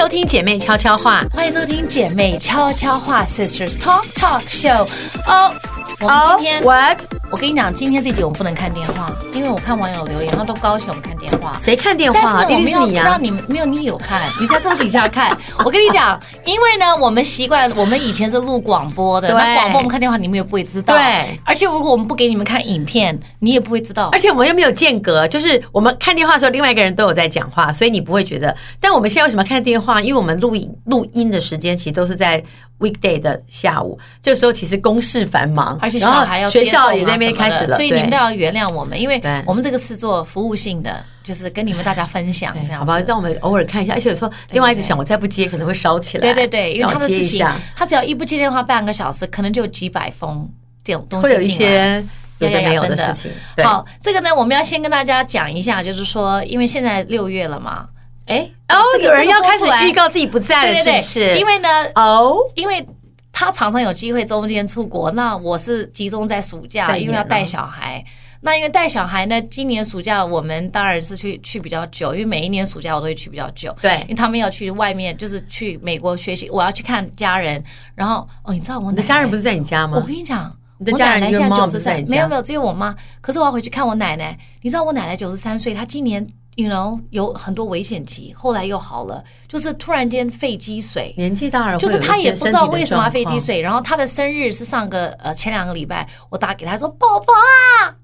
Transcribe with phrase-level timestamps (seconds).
[0.00, 4.88] 收听姐妹悄悄话，欢迎收听姐妹悄悄话 Sisters Talk Talk Show。
[5.26, 5.52] 哦，
[6.00, 6.96] 我们今天 What？
[7.30, 11.52] 我跟你讲，今天这集我们不能看电话，因为我看网友留言，他都高兴我们看电话。
[11.62, 12.18] 谁看电话？
[12.22, 15.36] 但是我们要你啊让你们没有你有看，你在这底下看。
[15.58, 16.18] 我跟你讲，
[16.50, 20.94] 因为呢，我们习惯，我们以前是录广播的，对那广播我们看电话，你们也不会知道。
[20.94, 24.08] 对，而且如果我们不给你们看影片，你也不会知道。
[24.12, 28.54] 而且我们又没有间隔，就是我们看电话的时候，另外一个人都有在讲话，所以你不会觉得。
[28.80, 30.02] 但我们现在为什么看电话？
[30.02, 32.42] 因为我们录影录音的时间其实都是在
[32.80, 42.98] weekday 的下午，这时候其实公事繁忙，而且小孩要学校也在那边开始了，所以你们都要原谅我们，因为我们这个是做服务性的，就是跟你们大家分享这样，好吧？
[43.06, 46.22] 让我们偶尔看一下，而且有时候电话一直响，我再不接可能会烧起来。
[46.22, 50.48] 对对对对，因为他的事情，他只要一不接电话，半个小时可能就有几百封
[50.84, 52.04] 这种东西，会有一些
[52.38, 53.30] 有的没有的事情。
[53.64, 57.86] 好，这个呢，我们要先跟大家讲一下，就是说，因为现在六月了嘛，
[58.26, 61.38] 哎，哦，有人要开始预告自己不在了，是不是？
[61.38, 62.86] 因为呢，哦，因为。
[63.32, 68.04] 他常常有机会中间出国，那我是集中在暑假，因为要带小孩。
[68.42, 73.74] 那因为带小孩呢，今年暑假我们当然是去去比较久，因为每一年暑假我都会去比较久。
[73.82, 77.62] 对，因为他们要去外面，就是去美国学习，我要去看家人。
[77.94, 79.98] 然后哦，你知道我奶奶，的家人不是在你家吗？
[80.00, 82.96] 我跟你讲，你的家人我奶奶现在九十三，没有没有，只有我妈。
[83.20, 84.38] 可是我要回去看我奶奶。
[84.62, 86.26] 你知道我奶奶九十三岁，她今年。
[86.56, 93.60] You know 有很多危险期，后来又好了，就是突然间肺积水，年纪大了，就是他也不知道为什么肺积水。
[93.60, 97.94] 然后他的生日是上个呃前两个礼拜，我打给他说：“宝宝啊，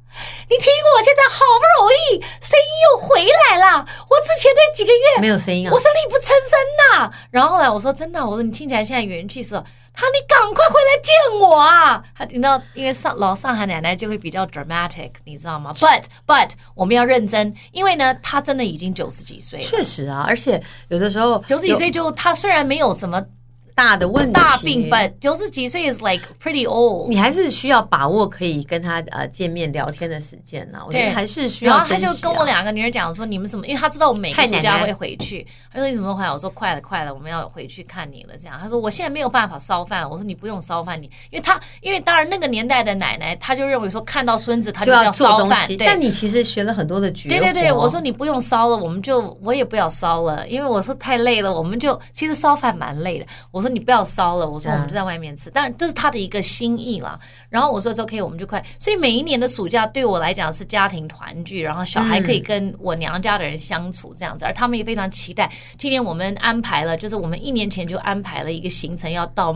[0.49, 9.61] 你听我现在好不容易声音又回来了，我之前那几个月没有声音啊，我是力不从心呐。”然后后来我说：“真的，我说你听起来现在元气是。”
[9.97, 12.05] 他，你赶快回来见我啊！
[12.15, 19.65] 他听到，因为上老上海奶奶就会比较 dramatic，你知道吗？But but 我们要认真，因为呢，他真的已经九十几岁了。
[19.65, 23.25] 确实啊，而且有的时候九十几岁就他虽然没有什么。
[23.77, 27.11] 大的问题，大病，but 九十几岁 is like pretty old。
[27.11, 30.79] 你还是需要把握可以跟他呃见面聊天的时间呢。
[30.87, 31.77] 我觉得还是需要。
[31.77, 33.67] 然后他就跟我两个女儿讲说：“你们什么？
[33.67, 35.47] 因为他知道我每个暑假会回去。
[35.71, 36.33] 他说你什么时候回来？
[36.33, 38.35] 我说快了，快了，我们要回去看你了。
[38.41, 40.09] 这样，他说我现在没有办法烧饭。
[40.09, 45.69] 我说你不用烧饭，你因为他因为当然那个年代的奶奶，他就认为说看到孙子他就要烧饭。
[45.81, 47.37] 但你其实学了很多的绝活。
[47.37, 53.27] 对对对，我说你不用烧了，我们就我也不要烧了，因为我说太累了，我们就其实烧饭蛮累的。
[53.51, 54.49] 我说你不要烧了。
[54.49, 57.19] 我说我们就在外面吃，当然这是他的一个心意啦。
[57.49, 58.65] 然后我说 OK，我们就快。
[58.79, 65.51] 所以每一年的暑假对我来讲是家庭团聚，然后小孩可以跟我娘家的人相处这样子，而他们也非常期待。
[65.79, 69.53] 今年我们安排了，就是我们一年前就安排了一个行程，要到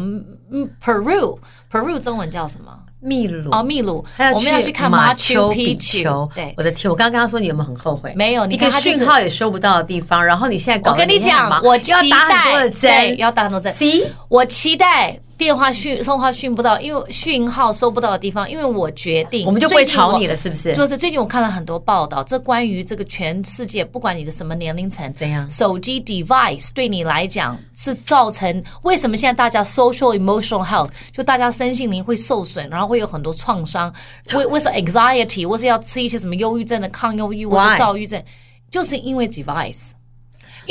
[0.82, 2.78] Peru，Peru 中文叫什么？
[3.00, 6.28] 秘鲁哦，秘鲁，我们要去看马丘比丘。
[6.34, 8.12] 对，我的天，我刚刚跟他说，你有没有很后悔？
[8.14, 13.72] 没有，一个讯号也收不到的地方，然后你现在搞，我跟你讲，我期待，要打很多的针，要打很多针。
[13.72, 15.18] C，我期待。
[15.40, 20.74] 电话讯、送话讯不到，因为讯号收不到的地方，因为我决定，我们就不会吵你了，是不是？
[20.74, 33.90] 就是最近我看了很多报道，这关于这个全世界，不管你的什么年龄层，怎样，手机 device 对你来讲是造成为什么现在大家 social emotional health 就大家身心灵会受损，然后会有很多创伤，
[34.34, 38.22] 为为什么 anxiety，或是要吃一些什么忧郁症的抗忧郁，或是躁郁症，
[38.70, 39.78] 就是因为 device。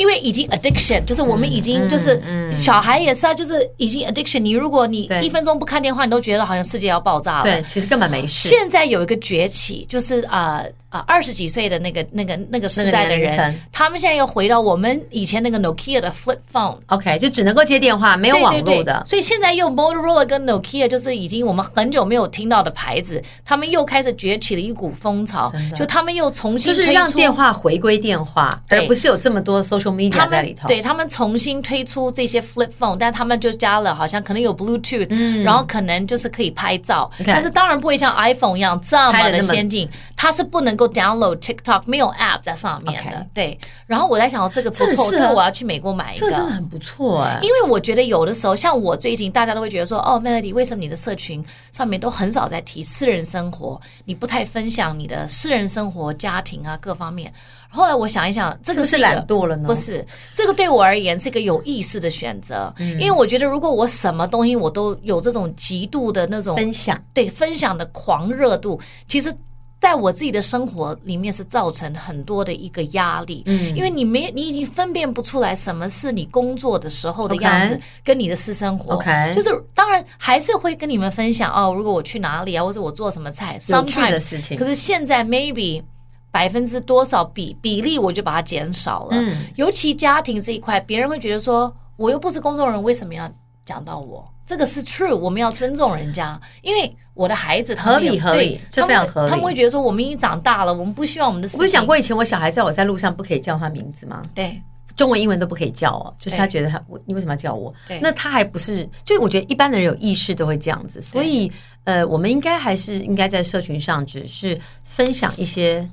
[0.00, 2.18] 因为已经 addiction，就是我们已经就是
[2.58, 4.38] 小孩也是啊，就是已经 addiction。
[4.38, 7.42] 你如果你一分钟不看电话，你都觉得好像世界要爆炸了。
[7.42, 8.48] 对，其实根本没事。
[8.48, 16.78] 现在有一个崛起，就是啊啊二十几岁的那个那个那个时代的人，他们现在又回到我们以前那个 Nokia 的 flip phone。
[16.86, 19.04] OK，就只能够接电话，没有网络的。
[19.06, 29.89] 所以现在又 Motorola 跟 Nokia 就是已经我们很久没有听到的牌子，他们又开始崛起了一股风潮，就他们又重新就是让电话回归电话，而不是有这么多 social。
[30.10, 43.26] 他们对他们重新推出这些 flip phone，但他们就加了好像可能有 Bluetooth，、嗯、然后可能就是可以拍照.但是当然不会像 iPhone 一样这么的先进，它是不能够 download TikTok，没有 app 在上面的。
[43.32, 47.38] 对，然后我在想，这个不错，这个我要去美国买一个，这真的很不错哎。
[47.42, 57.32] 因为我觉得有的时候，像我最近大家都会觉得说，哦，Melody，为什么你的社群上面都很少在提私人生活，你不太分享你的私人生活、家庭啊各方面。
[57.72, 59.68] 后来我想一想，这个是懒惰了呢？
[59.68, 62.74] 不是，这个对我而言是一个有意识的选择。
[62.78, 69.32] 嗯，因为我觉得，如果我什么东西我都有这种极度的那种分享，对分享的狂热度，其实
[69.80, 73.44] 在我自己的生活里面是造成很多的一个压力。
[73.46, 78.94] 嗯，因为你没你已经分辨不出来什么是你工作的时候的样子，跟你的私生活。
[78.96, 84.58] OK，就是当然还是会跟你们分享哦，如果我去哪里啊，或者我做什么菜，有趣的事情。
[84.58, 85.82] 可是现在 maybe。
[86.30, 89.10] 百分之多少比比例，我就把它减少了。
[89.12, 93.30] 嗯，尤其家庭这一块，别人会觉得说，我又不是公众人，为什么要
[93.64, 94.26] 讲到我？
[94.46, 99.30] 这个是 true，我们要尊重人家，因为我的孩子合理合理，这非常合理。
[99.30, 101.58] 他们会觉得说，我们已经长大了，我们不希望我们的事情。
[101.58, 104.22] 我不是想过以前我小孩在我在路上不可以叫他名字吗？
[104.34, 104.60] 对，
[104.96, 107.72] 中文、英文都不可以叫哦，就是他觉得他我你为什么要叫我？
[108.00, 111.50] 那他还不是，就我觉得一般的人有意识都会这样子，所以
[111.84, 115.88] 呃，我们应该还是应该在社群上只是分享一些。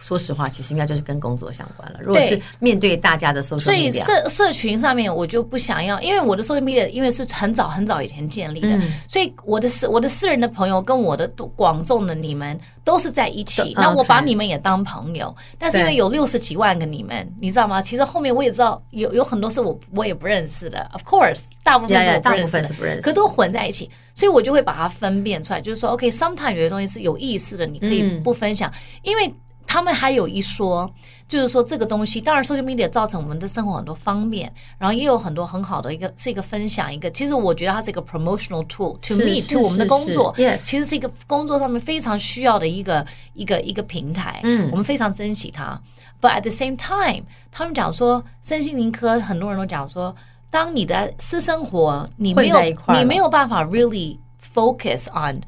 [0.00, 2.00] 说实话，其实应该就是跟工作相关了。
[2.02, 13.74] 如果是面对大家的 social media，所以社社群上面我就不想要，因为我的 social media 因为是很早很早以前建立的，嗯、所以我的私我的私人的朋友跟我的广众的你们都是在一起。
[13.76, 17.82] 那我把你们也当朋友，但是因为有六十几万个你们，你知道吗？
[17.82, 29.30] 其实后面我也知道有有很多是我我也不认识的，of course，大部分是我不认识的，识，可都混在一起，所以我就会把它分辨出来，就是说，OK，sometimes、okay, 有些东西是有意思的，你可以不分享，嗯、因为。
[29.72, 30.92] 他们还有一说，
[31.28, 45.80] 就是说这个东西，当然，social media 造成我们的生活很多方便，然后也有很多很好的一个是一个分享，一个其实我觉得它是一个 promotional tool to me to 我们的工作，其实是一个工作上面非常需要的一个一个一个平台，嗯，我们非常珍惜它。
[46.20, 50.12] But at the same time，他们讲说，身心灵科很多人都讲说，
[50.50, 54.18] 当你的私生活你没有你没有办法 really
[54.52, 55.42] focus on。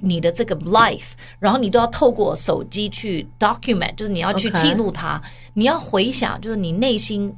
[0.00, 5.20] 你的这个 life，然后你都要透过手机去 document，就是你要去记录它。
[5.54, 7.34] 你要回想，就是你内心，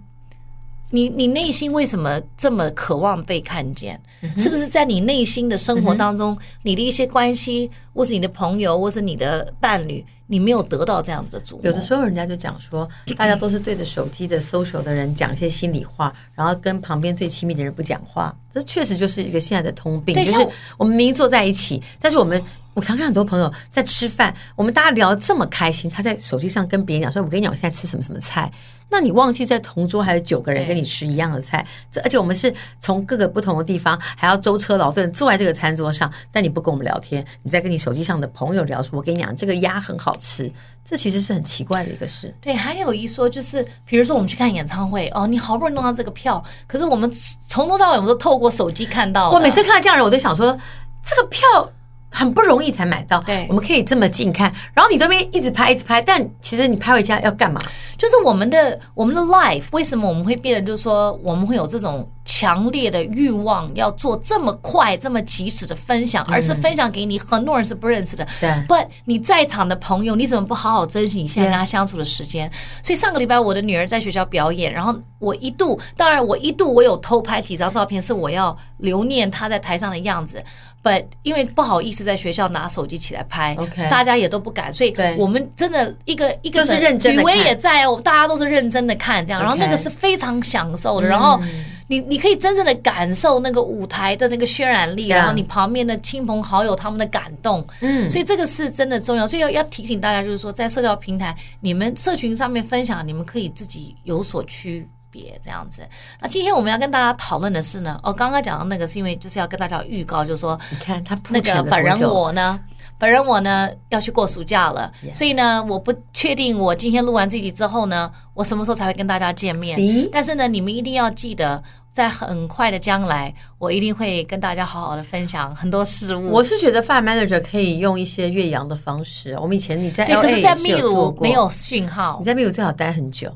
[0.90, 4.42] 你你内心为什么这么渴望被看见？Mm -hmm.
[4.42, 6.58] 是不是在你内心的生活当中，mm -hmm.
[6.62, 11.62] 你的一些关系，或是你的朋友，或是你的伴侣，你没有得到这样子的注目？
[11.64, 18.34] 有的时候人家就讲说， 大家都是对着手机的 social 的人讲一些心里话，然后跟旁边最亲密的人不讲话。
[18.52, 20.48] 这确实就是一个现在的通病，就是
[20.78, 22.40] 我们明明坐在一起，但是我们
[22.72, 28.50] 我常看很多朋友在吃饭，我们大家聊得这么开心，他在手机上跟别人讲说：“我跟你讲，我现在吃什么什么菜。”
[28.88, 40.50] 那你忘记在同桌还有九个人跟你吃一样的菜，这而且我们是从各个不同的地方，还要舟车劳顿坐在这个餐桌上，但你不跟我们聊天，你在跟你手机上的朋友聊说：“我跟你讲，这个鸭很好吃。”
[40.84, 42.32] 这其实是很奇怪的一个事。
[42.42, 47.10] 对，还有一说就是，比如说我们去看演唱会哦，你好不容易弄到这个票，可是我们
[47.48, 49.30] 从头到尾我们都透过手机看到。
[49.30, 50.56] 我每次看到这样的人，我都想说，
[51.04, 51.72] 这个票。
[52.14, 57.60] 很不容易才买到，对，我们可以这么近看，然后你这边一直拍一直拍，但其实你拍回家要干嘛？
[57.98, 68.64] 就是我们的我们的 life 为什么我们会变得就是说我们会有这种强烈的欲望要做这么快这么及时的分享，而是分享给你很多人是不认识的，对、嗯。
[68.66, 68.74] 不，
[69.04, 72.50] 你在场的朋友你怎么不好好珍惜你现在跟他相处的时间？
[72.82, 80.42] 所以上个礼拜我的女儿在学校表演，然后我一度，当然我一度我有偷拍几张照片，是我要留念她在台上的样子。
[80.84, 91.40] But 因为不好意思在学校拿手机起来拍，okay, 大家也都不敢，所以我们真的一个一个就是认真的，雨薇也在哦，大家都是认真的看这样，然后那个是非常享受的然后
[91.86, 104.86] 你你可以真正的感受那个舞台的那个渲染力，然后你旁边的亲朋好友他们的感动，嗯，所以这个是真的重要，所以要要提醒大家，就是说在社交平台，你们社群上面分享，你们可以自己有所区。
[105.14, 105.86] 别这样子，
[106.20, 112.58] 那今天我们要跟大家讨论的是呢，哦，刚刚讲的那个是因为就是要跟大家预告，就是说，你看他那个本人我呢，
[112.98, 119.78] 本人我呢要去过暑假了.所以呢，我不确定我今天录完这集之后呢，我什么时候才会跟大家见面。
[120.10, 121.62] 但是呢，你们一定要记得，
[121.92, 126.32] 在很快的将来，我一定会跟大家好好的分享很多事物。
[126.32, 129.38] 我是觉得 Fire Manager 可以用一些越洋的方式。
[129.38, 133.32] 我们以前你在 LA 可是在秘鲁没有讯号，你在秘鲁最好待很久，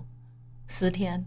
[0.66, 1.24] 十天。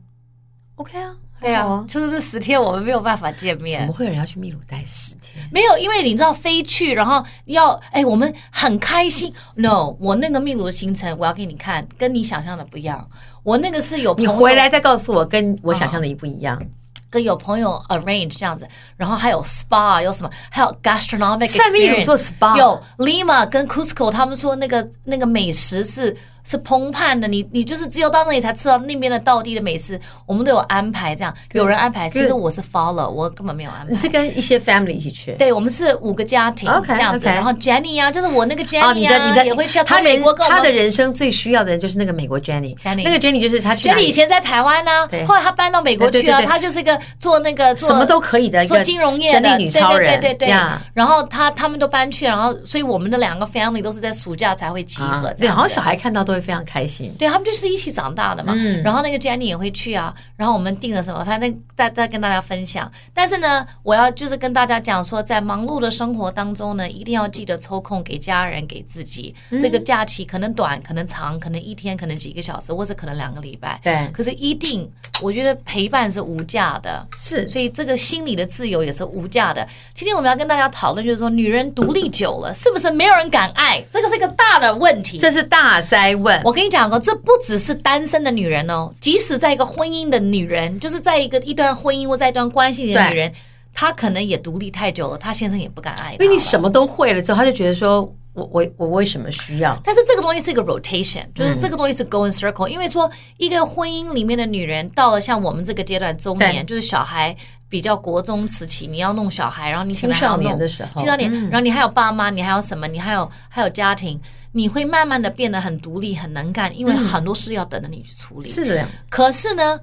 [0.81, 3.81] OK 啊，对啊，就是这十天我们没有办法见面。
[3.81, 5.47] 怎么会有人要去秘鲁待十天？
[5.51, 9.31] 没有，因为你知道飞去，然后要哎，我们很开心。
[9.53, 13.07] No，我那个秘鲁的行程我要给你看，跟你想象的不一样。
[13.43, 16.57] 我那个是有朋友，你回来再告诉我，跟我想象的一不一样。
[16.57, 16.65] 哦，
[17.11, 20.29] 跟有朋友 arrange 这样子，然后还有 spa，有什么？
[20.49, 26.17] 还有 gastronomic，在秘鲁做 spa，有 Lima 跟 Cusco，他们说那个那个美食是。
[26.43, 32.09] 是澎湃的，你你就是只有到那里才吃到那边的道地的美食，我们都有安排这样，有人安排。
[32.09, 33.91] 其实我是 follow，我根本没有安排。
[33.91, 35.33] 你是跟一些 family 一起去？
[35.33, 37.25] 对，我们是五个家庭这样子。
[37.25, 37.35] Okay, okay.
[37.35, 39.79] 然后 Jenny 啊，就是我那个 Jenny 啊，哦、你的你的也会去。
[39.83, 42.75] 他美国，他的人生最需要的人就是那个美国 Jenny。
[42.79, 43.75] Jenny 那个 Jenny 就是他。
[43.75, 46.41] Jenny 以前在台湾呢、啊，后来他搬到美国去了。
[46.41, 50.19] 他就是一个做那个做什么都可以的，做金融业的女超人。
[50.19, 50.53] 对对对对。
[50.55, 50.77] Yeah.
[50.93, 55.33] 然后他他们都搬去，然后所以我们的两个 family 都是在暑假才会集合。
[55.37, 56.30] 对、啊，好像小孩看到都。
[56.31, 57.13] 都会非常开心。
[57.19, 58.53] 对，他们就是一起长大的嘛。
[58.57, 60.13] 嗯，然后那个 Jenny 也会去啊。
[60.37, 62.89] 然后我们订了什么，反正再再跟大家分享。
[63.13, 69.35] 但是呢，我要就是跟大家讲说，在忙碌的生活当中呢，一定要记得抽空给家人、给自己。
[69.49, 73.79] 嗯、这个假期可能短，可能长，可能一天，可能几个小时，或者可能两个礼拜。
[73.83, 74.09] 对。
[74.13, 74.89] 可是一定，
[75.21, 77.05] 我觉得陪伴是无价的。
[77.13, 77.47] 是。
[77.47, 79.67] 所以这个心理的自由也是无价的。
[79.93, 83.83] 今天我们要跟大家讨论，就是说，女人独立久了，是不是没有人敢爱？
[83.91, 85.19] 这个是一个大的问题。
[85.19, 86.41] 这是大哉问。
[86.43, 93.31] 我跟你讲过，这不只是单身的女人哦，即使在一个婚姻的女人，就是在一个一段婚姻或在一段关系里的女人，
[93.73, 96.13] 她可能也独立太久了，她先生也不敢爱。
[96.13, 98.13] 因为你什么都会了之后，她就觉得说。
[98.33, 99.77] 我我我为什么需要？
[99.83, 102.71] 但是这个东西是一个 rotation，就是这个东西是 go in circle，嗯。
[102.71, 107.35] 因为说一个婚姻里面的女人到了像我们这个阶段中年，就是小孩
[107.71, 112.85] 比较国中时期，你要弄小孩，然后你可能还要弄青少年的时候，青少年，然后你还有爸妈，你还有什么？
[112.85, 114.19] 你还有还有家庭，
[114.51, 118.49] 你会慢慢的变得很独立、很能干，因为很多事要等着你去处理。
[118.49, 118.85] 是这样。
[119.09, 119.79] 可是呢？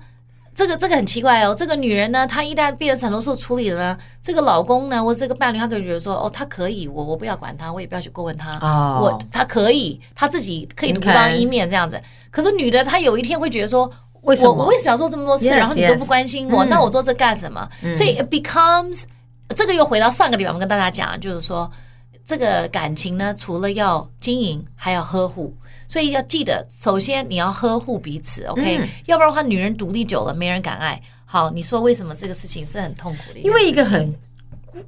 [0.54, 12.02] 这个这个很奇怪哦，这个女人呢，她一旦变成很多事处理了呢，这个老公呢，或这个伴侣，他可以觉得说，哦，他可以，我我不要管他，我也不要去过问他，哦、我他可以，他自己可以独当一面这样子。
[12.33, 13.88] 可是女的，她有一天会觉得说，
[14.23, 17.69] 为什么我，我为什么要做这么多事，yes, 然后你都不关心我.那我做这干什么？
[17.83, 19.05] 嗯、所以 becomes
[19.57, 21.71] 这个又回到上个地方我们跟大家讲，就是说
[22.27, 25.55] 这个感情呢，除了要经营，还要呵护。
[25.91, 31.01] 所以要记得，首先你要呵护彼此，OK？、嗯、要不然的话，女人独立久了，没人敢爱。
[31.25, 33.41] 好，你说为什么这个事情是很痛苦的？
[33.41, 34.15] 因为一个很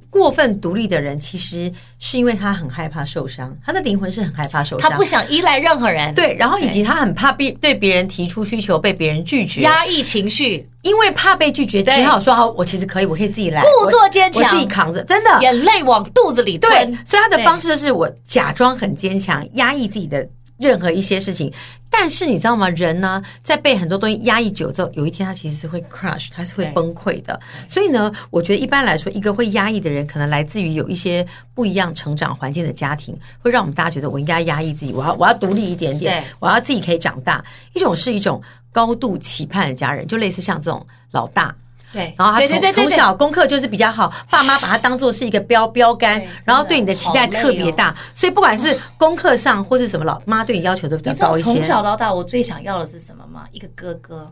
[0.09, 6.13] 过分独立的人，其实是因为他很害怕受伤，他的灵魂是很害怕受伤，他不想依赖任何人。
[6.15, 16.71] 对，然后以及他很怕被对别人提出需求被别人拒绝，压抑情绪，因为怕被拒绝，只好说好，我其实可以，我可以自己来，故作坚强，我自己扛着，真的，眼泪往肚子里吞。
[16.71, 20.27] 对，所以他的方式就是我假装很坚强，压抑自己的。
[20.61, 21.51] 任何一些事情，
[21.89, 22.69] 但是你知道吗？
[22.69, 27.39] 人呢，在被很多东西压抑久之后，有一天他其实是会 crush，他是会崩溃的。
[27.67, 37.43] 所以呢，我觉得一般来说，一个会压抑的人，可能来自于有一些不一样成长环境的家庭，会让我们大家觉得我应该压抑自己，我要我要独立一点点，我要自己可以长大。
[37.73, 38.41] 一种是一种
[38.71, 41.55] 高度期盼的家人，就类似像这种老大。
[41.93, 51.51] 对，然后他从从小功课就是比较好，爸妈把他当做是一个标标杆，然后对你的期待特别大，所以不管是功课上或是什么，老妈对你要求都比较高一些。
[51.51, 53.43] 从小到大，我最想要的是什么吗？
[53.51, 54.31] 一个哥哥，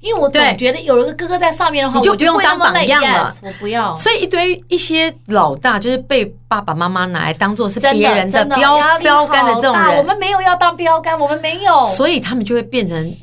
[0.00, 3.34] 因为我总觉得有一个哥哥在上面的话，你就不用当榜样了。
[3.42, 3.96] 我不要。
[3.96, 13.14] 所以一堆一些老大就是被爸爸妈妈拿来当做是别人的标标杆的这种人，我们没有要当标杆，我们没有，所以他们就会变成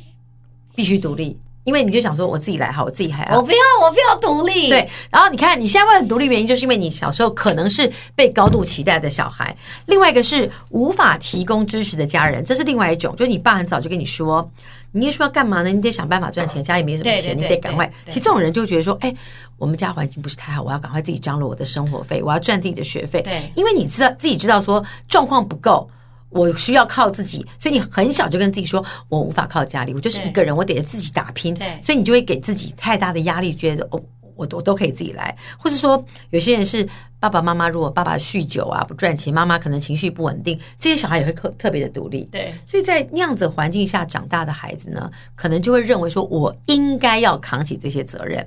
[0.74, 1.38] 必须独立。
[1.68, 3.36] 因为你就想说，我自己来好，我自己还好。
[3.36, 4.70] 我不要，我不要独立。
[4.70, 9.54] 对，然后你看，你现在会很独立，原因就是因为你小时候可能是被高度期待的小孩。
[9.84, 14.50] 另外一个是无法提供支持的家人，这是另外一种，就是你爸很早就跟你说，
[14.92, 15.68] 你一说要干嘛呢？
[15.68, 17.92] 你得想办法赚钱，家里没什么钱，你得赶快。
[18.06, 19.14] 其实这种人就觉得说，哎，
[19.58, 23.20] 我们家环境不是太好，我要赶快自己张罗我的生活费，我要赚自己的学费。
[23.20, 25.86] 对，因为你知道自己知道说状况不够。
[26.30, 31.54] 我需要靠自己，所以你很小就跟自己说，我无法靠家里，我就是一个人，我得自己打拼。
[31.54, 34.02] 对，所以你就会给自己太大的压力，觉得哦，
[34.36, 35.34] 我我都可以自己来。
[35.56, 36.86] 或者说，有些人是
[37.18, 42.24] 爸爸妈妈，如果爸爸酗酒啊，不赚钱，妈妈可能情绪不稳定，这些小孩也会特特别的独立。
[42.30, 48.46] 对，所以在那样子环境下长大的孩子呢，可能就会认为说我应该要扛起这些责任。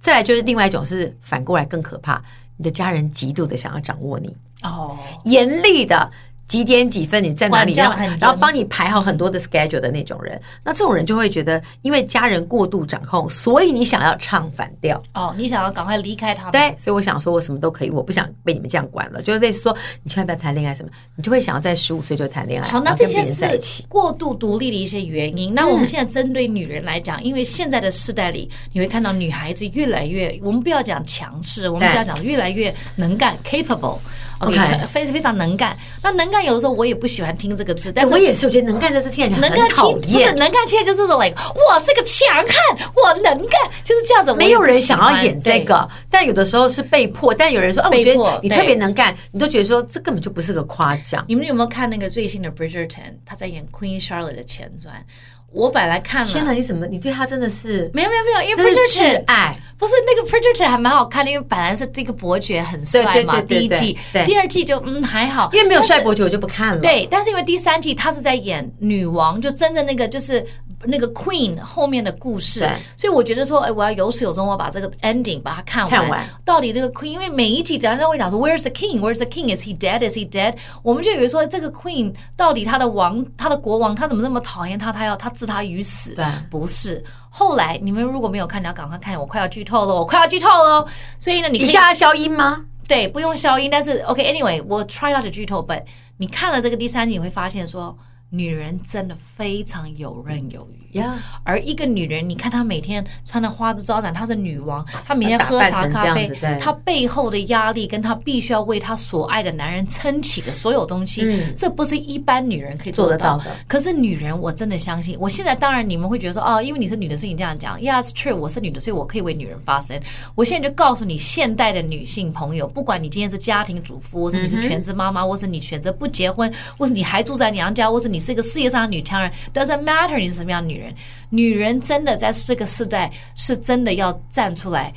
[0.00, 2.22] 再来就是另外一种是反过来更可怕，
[2.56, 6.10] 你的家人极度的想要掌握你哦，严厉的。
[6.50, 7.72] 几点几分你在哪里？
[7.74, 16.50] 然后然后帮你排好很多的 schedule 的那种人，那这种人就会觉得，因为家人过度掌控，所以你想要唱反调哦，你想要赶快离开他们。
[16.50, 19.22] 对，所以我想说，我什么都可以，我不想被你们这样管了。
[19.22, 22.68] 就是类似说，你千万不要谈恋爱什么，你就会想要在十五岁就谈恋爱。
[22.68, 25.54] 好，那这些是过度独立的一些原因。
[25.54, 33.98] 那我们现在针对女人来讲，因为现在的世代里，你会看到女孩子越来越，我们不要讲强势，我们只要讲越来越能干，capable。
[34.40, 34.56] OK，
[34.88, 35.76] 非常非常能干。
[36.02, 40.00] 那能干有的时候我也不喜欢听这个字，但是我也是，我觉得能干这字听起来很讨厌。
[40.00, 44.34] 不是能干，听起来就是这种 like，我是个强悍，我能干，就是这样子。
[44.34, 47.34] 没有人想要演这个，但有的时候是被迫。
[47.34, 51.24] 但有人说啊，我觉得你特别能干，你都觉得说这根本就不是个夸奖。
[51.28, 53.12] 你们有没有看那个最新的 Bridgerton？
[53.26, 55.04] 他在演 Queen Charlotte 的前传。
[55.52, 56.52] 我本来看了，天哪！
[56.52, 56.86] 你怎么？
[56.86, 66.80] 你对他真的是没有没有没有，因为 Bridgerton 爱不是那个 Bridgerton 还蛮好看的，因为本来是这个伯爵很帅嘛，第一季，第二季就嗯还好，因为没有帅伯爵我就不看了。
[66.80, 70.46] 对，但是因为第三季他是在演女王，就真的那个就是
[70.84, 72.60] 那个 Queen 后面的故事，
[72.96, 75.90] 所以我觉得说，哎，我要有始有终，我把这个 ending 把它看完。
[75.90, 80.54] 看完到底这个 Queen，因为每一集人家会讲说，Where's the King？Where's the King？Is he dead？Is he dead？
[80.82, 84.90] 我们就以为说，这个 Queen 到底他的王，他的国王，他怎么这么讨厌他？
[84.90, 86.14] 他要他置他于死？
[86.14, 87.04] 对，不是。
[87.28, 90.86] 后来你们如果没有看，你要赶快看，我快要剧透了，我快要剧透了。
[91.18, 92.64] 所以呢，你可以一下消音吗？
[92.88, 93.68] 对，不用消音。
[93.70, 95.82] 但是 OK，Anyway，、okay, 我 try not to 剧透，but
[96.16, 97.94] 你看了这个第三集，你会发现说。
[98.32, 100.79] 女人真的非常游刃有余。
[100.92, 101.12] ，Yeah.
[101.44, 106.30] 而一个女人，你看她每天穿的花枝招展，她是女王，她每天喝茶咖啡，
[106.60, 113.44] 她背后的压力跟她必须要为她所爱的男人撑起的所有东西，嗯、这不是一般女人可以做得到的。
[113.66, 120.00] 可是女人，我真的相信，我现在当然你们会觉得说，哦，因为你是女的，所以你这样讲，Yes, true，我是女的，所以我可以为女人发声。
[120.36, 128.20] 我现在就告诉你，现代的女性朋友，不管你今天是家庭主妇，或是你是全职妈妈，或是你选择不结婚，或是你还住在娘家，或是你。
[128.20, 130.79] 是一个事业上的女强人，doesn't matter 你是什么样的女人，
[131.28, 134.92] 女人真的在这个时代是真的要站出来，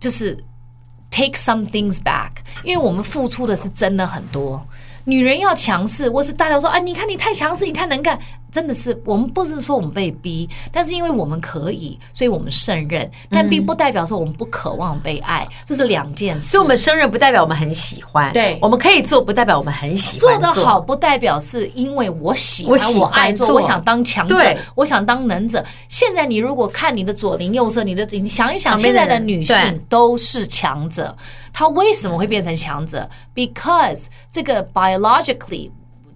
[0.00, 0.36] 就是
[1.10, 2.30] take some things back，
[2.62, 4.66] 因为我们付出的是真的很多，
[5.04, 8.18] 女人要强势，或是大家说啊，你看你太强势，你太能干。
[8.54, 13.10] 真的是，我们不是说我们被逼，但是因为我们可以，所以我们胜任。
[13.28, 16.50] 但并不代表说我们不渴望被爱，这是两件事。
[16.50, 18.32] 所以我们胜任，不代表我们很喜欢。
[18.32, 20.52] 对，我们可以做，不代表我们很喜欢做。
[20.52, 25.64] 做得好，不代表是因为我喜欢，我，喜欢我爱做，我想当强者，我想当能者。
[25.88, 29.56] 现在你如果看你的左邻右舍，你的你想一想，现在的女性
[29.88, 31.12] 都是强者，
[31.52, 35.72] 她为什么会变成强者？Because 这个 biologically。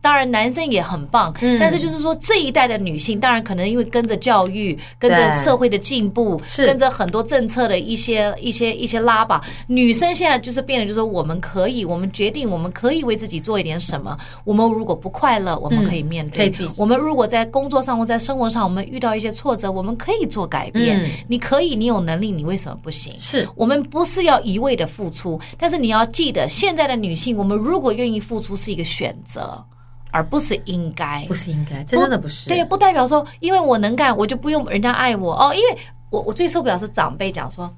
[0.09, 14.17] 当然，男生也很棒，嗯、但是就是说，这一代的女性，当然可能因为跟着教育、跟着社会的进步，跟着很多政策的一些、一些、一些拉吧，女生现在就是变得，就是说，我们可以，我们决定，我们可以为自己做一点什么。
[14.45, 20.99] 我们如果不快乐，我们可以面对；嗯、我们如果在工作上或在生活上，我们遇到一些挫折，我们可以做改变。
[21.05, 23.13] 嗯、你可以，你有能力，你为什么不行？
[23.19, 29.63] 是我们不是要一味的付出，但是你要记得，现在的女性，我们如果愿意付出，是一个选择。
[30.11, 32.49] 而不是应该，不是应该，这真的不是。
[32.49, 35.55] 对，不代表说，因为我能干，我就不用人家爱我哦。
[35.55, 35.79] 因为
[36.11, 37.73] 我我最受不了是长辈讲说，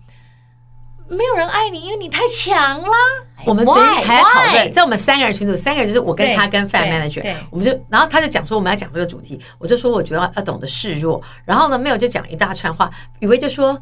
[1.08, 2.96] 没有人爱你，因为你太强啦。
[3.44, 12.90] 我们昨天还在讨论，在我们三个人群组，三个人就是我跟他跟 Fan Manager，我们就，然后他就讲说我们要讲这个主题，我就说我觉得要懂得示弱，然后呢，没有就讲一大串话，
[13.21, 13.80] 雨薇就说。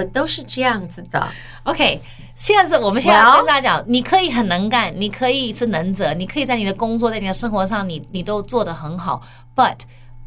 [0.00, 1.28] 我都是这样子的
[1.64, 2.00] ，OK。
[2.34, 9.20] 现在是我们现在跟大家讲，你可以很能干，你可以是能者，你可以在你的工作，在你的生活上，你你都做得很好
[9.54, 9.76] ，But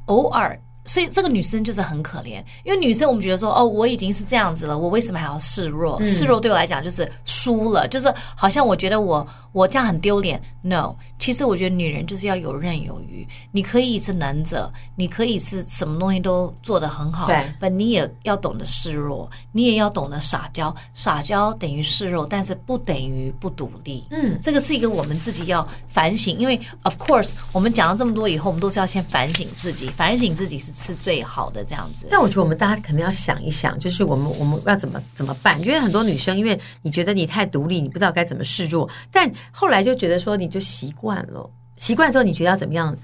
[0.05, 0.59] 偶尔。
[0.85, 5.95] 所以这个女生就是很可怜，因为女生我们觉得说，哦，我已经是这样子了，我为什么还要示弱？
[6.01, 10.41] 嗯、示弱对我来讲就是输了，就是好像我觉得我我这样很丢脸。
[10.61, 24.05] No，其实我觉得女人就是要游刃有余，你可以是能者，你可以是什么东西都做得很好，对，但你也要懂得示弱，你也要懂得撒娇，撒娇等于示弱，但是不等于不独立。
[24.11, 30.73] 嗯，这个是一个我们自己要反省，因为 Of course 我们讲了这么多以后，我们都是要先反省自己，反省自己是。
[30.83, 35.57] 是最好的这样子，但我觉得我们大家肯定要想一想，就是我们我们要怎么怎么办？
[35.61, 42.95] 因为很多女生，因为你觉得你太独立，你不知道该怎么示弱，但后来就觉得说你就习惯了，习惯之后你觉得要怎么样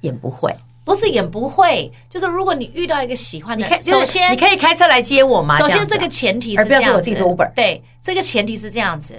[0.00, 0.54] 演不会，
[0.84, 5.58] 不是演不会，就是如果你遇到一个喜欢的人，首先你可以开车来接我吗？
[5.58, 7.52] 首先这个前提是这样子，而不要说我自己做 Uber。
[7.54, 9.14] 对，这个前提是这样子，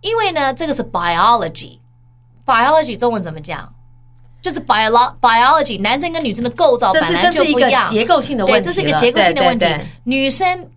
[0.00, 3.72] 因为呢，这个是 biology，biology 中文怎么讲？
[4.40, 8.60] 就是 biology biology，男生跟女生的构造本来就不一样，结构性的问题。
[8.60, 9.66] 对，这是一个结构性的问题。
[10.02, 10.68] 女生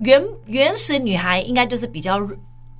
[0.00, 2.20] 原原始女孩应该就是比较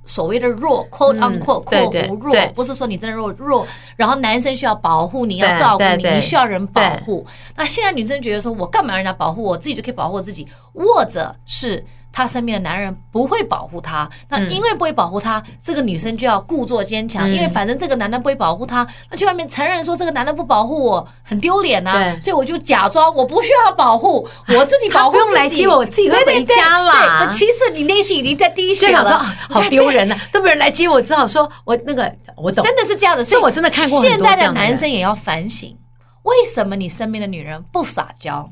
[0.05, 3.67] 所谓的弱，quote unquote，括弧弱，不是说你真的弱弱。
[3.95, 7.25] 然后男生需要保护你，要照顾你，你需要人保护。
[7.55, 11.83] 那现在女生觉得说，我干嘛让人家保护我，自己就可以保护自己，或者是。
[12.15, 27.27] 她身边的男人不会保护她，那因为不会保护她，嗯、这个女生就要故作坚强，嗯、因为反正这个男的不会保护她，那去外面承认说这个男的不保护我很丢脸呐，所以我就假装我不需要保护， 我自己保护自己，他不用来接我，我自己会回家啦。
[27.29, 29.17] 其实你内心已经在滴血了，说
[29.53, 33.99] 好丢人呐，都没人来接我，只好说我那个我懂，真的是这样的，所以我真的看过。
[33.99, 35.77] 现在的男生也要反省，
[36.23, 38.49] 为什么你身边的女人不撒娇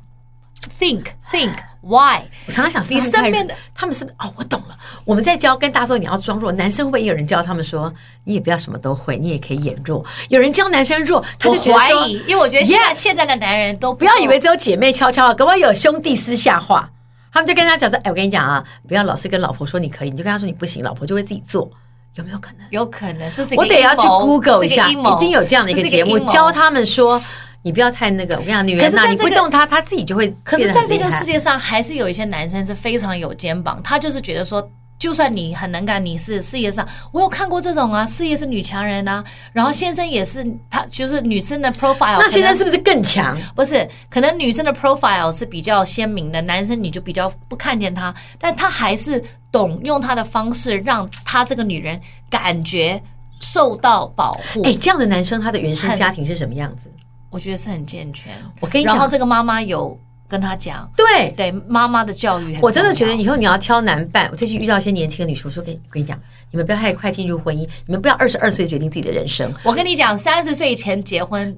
[0.78, 2.22] ？Think, think, why？
[2.48, 4.78] 我常常想，你身边的他们是哦，我懂了。
[5.06, 7.94] 我们在教跟大家说你要装弱，男生会不会也有人教他们说，
[8.24, 10.04] 你也不要什么都会，你也可以演弱。
[10.30, 16.90] 有人教男生弱，他就觉得怀疑，因为我觉得现在现在的男人都不要以为只有姐妹悄悄啊，搞不好有兄弟私下话。
[17.32, 21.70] 他们就跟他讲说，哎，我跟你讲啊，不要老是跟老婆说你可以，你就跟他说你不行，老婆就会自己做，
[22.16, 22.68] 有没有可能？
[22.70, 27.22] 有可能，这是我得要去 Google 一下，一定有这样的一个节目教他们说。
[27.64, 28.36] 你不要太那个。
[28.36, 30.32] 我跟你讲，女人你不动她，她自己就会。
[30.44, 34.70] 可是在这个世界上，还是有一些男生是非常有肩膀，他就是觉得说。
[35.00, 39.22] 就算你很能干，你是事业上，我有看过这种啊，事业是女强人啊，
[39.52, 42.20] 然后先生也是，他就是女生的 profile。
[42.20, 43.38] 那先生是不是更强？
[43.54, 49.22] 不是，可能女生的 profile 是比较鲜明的，男生你就比较不看见他，但他还是
[49.52, 52.00] 懂用他的方式让他这个女人
[52.30, 53.02] 感觉
[53.42, 54.62] 受到保护。
[54.64, 56.90] 哎，这样的男生他的原生家庭是什么样子？
[57.34, 58.32] 我觉得是很健全。
[58.62, 60.00] 我跟你讲，然后这个妈妈有。
[60.26, 64.28] 跟他讲，对对，妈妈的教育，我真的觉得以后你要挑男伴。
[64.32, 66.20] 我最近遇到一些年轻的女生，说跟跟你讲，
[66.50, 69.54] 你们不要太快进入婚姻，你们不要二十二岁决定自己的人生。
[69.62, 71.56] 我跟你讲，三十岁以前结婚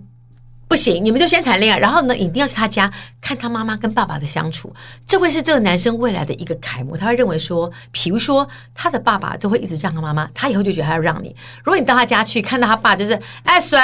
[0.68, 4.74] 不行，你们就先谈恋爱，然后呢，一定要去他家看他妈妈跟爸爸的相处，
[5.06, 6.98] 这会是这个男生未来的一个楷模。
[6.98, 11.34] 他会认为说，比如说他的爸爸都会一直让他妈妈，他以后就觉得他要让你。
[11.64, 13.80] 如果你到他家去看到他爸就是哎水。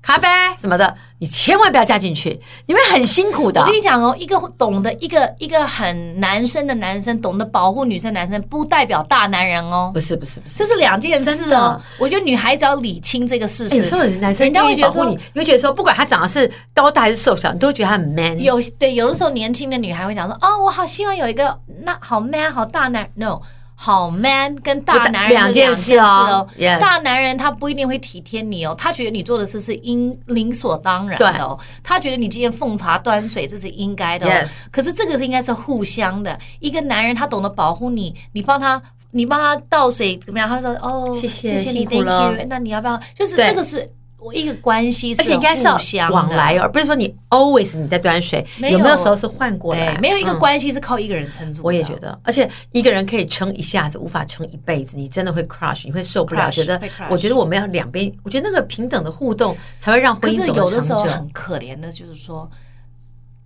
[0.00, 0.26] 咖啡
[0.58, 3.60] 什么的，你千万不要加进去，你会很辛苦的。
[3.60, 9.90] 我跟你讲哦，一个懂得一个一个很男生的男生，懂得保护女生男生，不代表大男人哦。
[9.92, 11.80] 不是不是不是，这是两件事哦。
[11.98, 13.76] 我觉得女孩子要理清这个事实。
[13.76, 18.40] 有时候男生人家会觉得说，你会觉得说，不管他长得是高大还是瘦小，你都会觉得他很 man。
[18.42, 23.10] 有对，有的时候年轻的女孩会讲说，哦，我好希望有一个那好 man 好大男。
[23.14, 23.40] No。
[23.80, 26.44] 好 man 跟大男人两件事哦，
[26.80, 34.48] 大男人他不一定会体贴你哦，他觉得你做的事是应理所当然的哦，他觉得你今天奉茶端水这是应该的哦。
[34.72, 40.48] 可是这个是应该是互相的，一个男人他懂得保护你，你帮他，你帮他倒水怎么样？
[40.48, 42.46] 他会说哦，谢谢，谢谢你，thank you。
[42.48, 43.00] 那你要不要？
[43.14, 43.88] 就是这个是。
[44.20, 45.40] 我一个关系是互
[45.78, 49.96] 相往来，而不是说你 always 你在端水，有没有时候是换过来？
[49.98, 51.62] 没有一个关系是靠一个人撑住。
[51.62, 54.96] 我也觉得，而且一个人可以撑一下子，无法撑一辈子。
[54.96, 56.50] 你真的会 crush，你会受不了。
[56.50, 60.56] 觉得，我觉得我们要两边，我觉得那个平等的互动才会让婚姻走得长久。
[60.56, 62.50] 可是有的时候很可怜的，就是说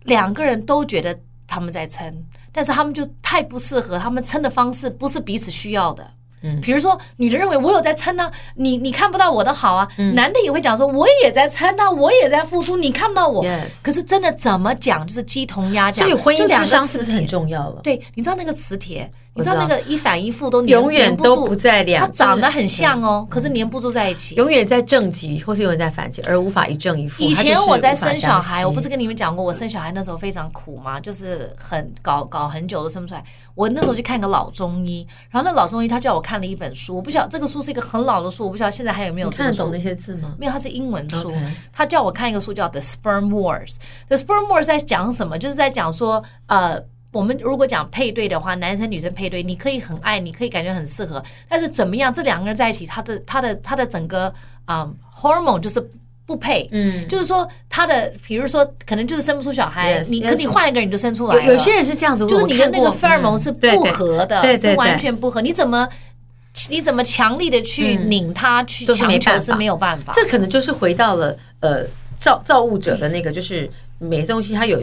[0.04, 6.10] 两个人都觉得他们在撑，但是他们就太不适合，他们撑的方式不是彼此需要的。
[6.42, 9.88] 嗯，比如说，女的认为我有在撑呢，你你看不到我的好啊。
[10.14, 13.44] 男的也会讲说，我也在撑啊，我也在付出，你看不到我。
[13.82, 16.06] 可是真的怎么讲，就是鸡同鸭讲。
[16.06, 17.80] 所以婚姻智商是不是很重要了？
[17.82, 24.34] 对，你知道那个磁铁，你知道那个一反一负都永远都不在两，它长得很像哦，可是粘不住在一起。
[24.34, 27.22] 永远在正极，或是永远在反极，而无法一正一负。
[27.22, 31.00] 以前我在生小孩，我不是跟你们讲过，我生小孩那时候非常苦嘛？
[31.00, 33.24] 就是很搞搞很久都生不出来。
[33.54, 39.30] 我那时候去看个老中医，然后那老中医他叫我看了一本书，我不晓得这个书是一个很老的书，我不晓得现在还有没有。
[39.30, 40.34] 看得懂那些字吗？
[40.38, 41.32] 没有，它是英文书。
[41.72, 43.70] 他叫我看一个书叫《The Sperm Wars》。
[44.08, 45.38] 《The Sperm Wars》在讲什么？
[45.38, 46.78] 就是在讲说，呃，
[47.12, 54.32] 我们如果讲配对的话，男生女生配对，你可以很爱，你可以感觉很适合，但是怎么样，这两个人在一起，他的他的他的整个
[54.64, 55.88] 啊、um, hormone 就是。
[56.24, 61.42] 不配，嗯，就是说他的，比如说可能就是生不出小孩，yes, 你可你换一个人你就生出来了。
[61.42, 65.42] 有有些人是这样子，就是你的那个荷尔蒙是不合的，对对，是完全不合。
[65.42, 65.86] 你怎么
[66.70, 70.12] 你怎么强力的去拧他去强求是没有办法。
[70.14, 71.84] 这可能就是回到了呃
[72.18, 74.80] 造造物者的那个，就是每个东西它有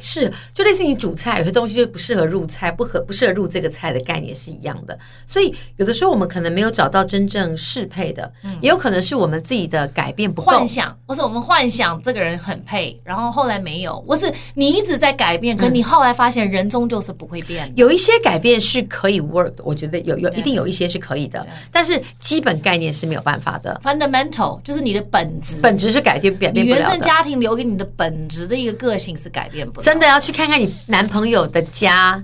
[0.00, 4.98] 是就类似你煮菜，有些东西就不适合入菜，不合不适合入这个菜的概念是一样的。
[5.26, 10.52] 所以有的时候我们可能没有找到真正适配的，嗯，也有可能是我们自己的改变不够。
[10.52, 14.00] 幻想，或是我们幻想这个人很配，然后后来没有。
[14.06, 17.74] 或是你一直在改变，可你后来发现人终究是不会变的。
[17.76, 23.80] 有一些改变是可以 work 的，我觉得有有一定有一些是可以的，但是基本概念是没有办法的。
[23.84, 26.82] Fundamental 就是你的本质，本质是改变改变不了的。
[26.82, 30.60] 原生家庭留给你的本质的一个个性是改变不真的要去看看。
[30.60, 32.22] 你男朋友的家，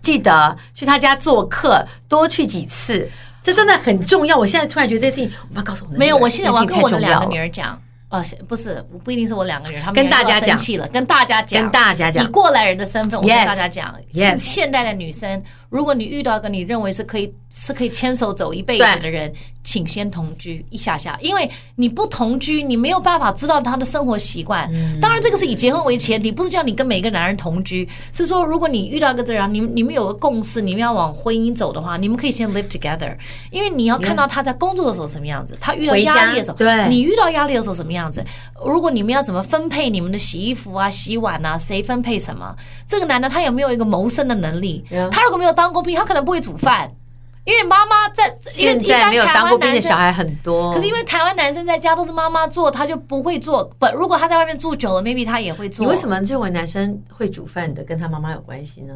[0.00, 3.08] 记得去他家做客，多去几次，
[3.40, 4.36] 这真的很重要。
[4.36, 7.80] 我现在突然觉得这事情，我要告诉我，没有，我现在我要跟我的两个女儿讲。
[8.08, 10.54] 哦，不是，不一定是我两个人，他们跟大家讲。
[10.78, 19.32] 了，跟大家讲，跟大家讲，以过来人的身份，我跟大家讲，yes, 现代的女生，如果你遇到一个你认为是可以是可以牵手走一辈子的人，
[19.64, 24.70] 请先同居一下下，因为你不同居，你没有办法知道他的生活习惯。
[24.74, 33.16] 嗯、当然，这个是以结婚为前提，不是叫你跟每一个男人同居，是说如果你遇到一个这样，你们你们有个共识，你们要往婚姻走的话，你们可以先 live together，
[33.50, 38.22] 因为你要看到他在工作的时候什么样子，他遇到压力的时候，对，你遇到压力的时候什么样子。
[38.64, 42.54] 如果你们要怎么分配你们的洗衣服啊、洗碗啊，谁分配什么？
[42.86, 46.92] 这个男的他有没有一个谋生的能力.他如果没有当过兵，他可能不会煮饭，
[47.44, 48.34] 因为妈妈在。
[48.50, 53.62] 现在没有当过兵的小孩很多，可是因为台湾男生在家都是妈妈做，他就不会做。
[53.78, 55.86] 不，如果他在外面住久了，maybe 他也会做。
[55.86, 58.94] 你为什么认为男生会煮饭的跟他妈妈有关系呢？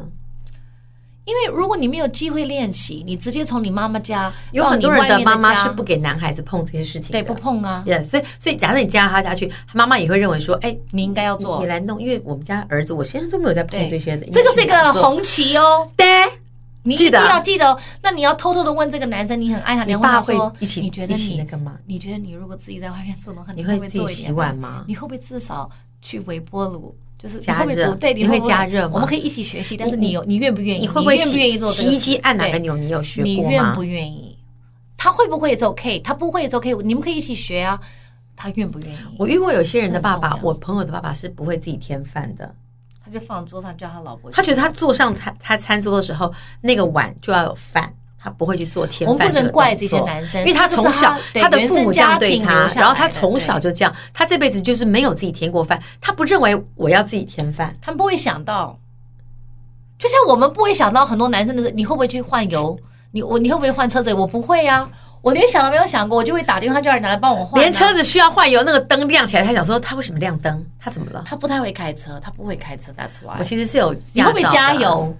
[1.23, 7.83] 因为如果你没有机会练习，你直接从你妈妈家，有很多人的妈妈是不给男孩子碰这些事情的，对，不碰啊。
[7.85, 14.25] Yeah, 所以所以假设你加他家去，他妈妈也会认为说，哎，你应该要做，你来弄，因为我们家儿子，我现在都没有在碰这些的。
[14.31, 16.16] 这个是一个红旗哦，对，
[16.87, 17.79] 你一定要记得哦。
[18.01, 21.77] 那你要偷偷的问这个男生，你很爱他，你问他说，一起，你觉得你那个吗？
[21.85, 24.85] 你觉得你如果自己在外面做的话，你会自己洗碗吗？
[24.87, 25.69] 你会不会至少
[26.01, 26.95] 去微波炉？
[27.17, 28.91] 就是加热，对，你会加热吗？
[28.93, 30.81] 我们可以一起学习，但是你有，你愿不愿意？
[30.81, 31.67] 你会不会愿不愿意做？
[31.67, 32.77] 洗衣机按哪个钮？
[32.77, 33.49] 你有学过吗？
[33.49, 34.37] 你愿不愿意？
[34.95, 35.99] 他会不会也是 OK？
[36.01, 36.75] 他不会也是 OK？
[36.83, 37.79] 你们可以一起学啊。
[38.35, 38.97] 他愿不愿意？
[39.17, 42.53] 我遇过有些人的爸爸，我朋友的爸爸是不会自己添饭的，
[43.07, 44.29] 他就放桌上叫他老婆。
[44.31, 47.93] 他觉得他坐上餐他餐桌的时候，那个碗就要有饭。
[48.19, 58.77] 他不会去做添饭，我们不能怪这些男生，因为他从小他，他的父母这样对他，然后他从小就这样，他这辈子就是没有自己添过饭，他不认为我要自己添饭，他们不会想到，
[59.97, 62.77] 就像我们不会想到很多男生的是，你会不会去换油？
[63.11, 64.13] 你我你会不会换车子？
[64.13, 64.89] 我不会啊，
[65.21, 67.61] 我连想都没有想过，我就会打电话叫人拿来帮我换，啊。
[67.61, 70.65] 连车子需要换油，那个灯亮起来，他想说他为什么亮灯？
[70.79, 71.23] 他怎么了？
[71.25, 73.37] 他不太会开车，他不会开车，That's why。
[73.39, 75.15] 我其实是有，你会不会加油？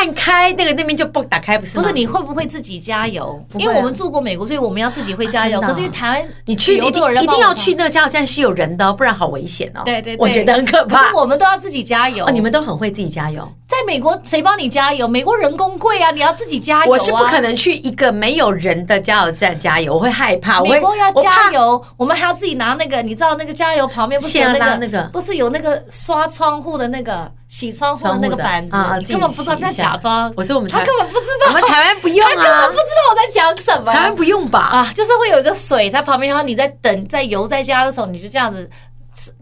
[0.00, 1.76] 按开那个那边就不打开，不是？
[1.78, 3.38] 不是，你会不会自己加油？
[3.58, 5.60] 因为我们住过美国，所以我们要自己会加油。
[5.60, 9.82] 可是因为台湾，你去一定一定要去那个加油站是有人的，不然好危险哦。
[9.84, 11.12] 对对，我觉得很可怕。
[11.14, 12.26] 我们都要自己加油。
[12.30, 13.46] 你们都很会自己加油。
[13.66, 15.06] 在美国，谁帮你加油？
[15.06, 16.90] 美国人工贵啊，你要自己加油。
[16.90, 20.62] 我是不可能去一个没有人的加油站加油，我会害怕。
[20.62, 27.30] 美国要加油，我们还要自己拿那个，你知道那个加油旁边不是有那个那个，不是有那个刷窗户的那个。
[27.50, 30.32] 洗窗户的那个板子，你根本不知道，不要假装。
[30.36, 33.90] 我说我们他根本不知道，我们台湾不用啊，他根本不知道我在讲什么。
[33.92, 34.60] 台湾不用吧？
[34.60, 38.70] 啊，就是会有一个水在旁边，然后你在等在油在加的时候，你就这样子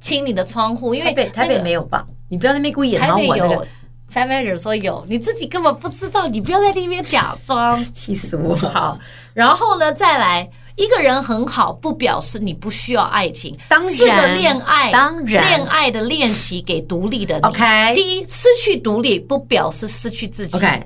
[0.00, 0.94] 清你的窗户。
[0.94, 2.04] 因为台北没有吧？
[2.30, 3.00] 你不要在那边故意演。
[3.02, 3.66] 台北有
[4.14, 7.84] ，Fan Manager 说有，你自己根本不知道，你不要在那边假装。
[7.92, 8.56] 气死我！
[8.56, 8.98] 好，
[9.34, 10.48] 然后呢，再来。
[10.78, 13.56] 一个人很好，不表示你不需要爱情。
[13.68, 17.42] 当然，四个恋爱，当然，恋爱的练习给独立的你。
[17.42, 20.56] OK，第一，失去独立不表示失去自己。
[20.56, 20.80] OK，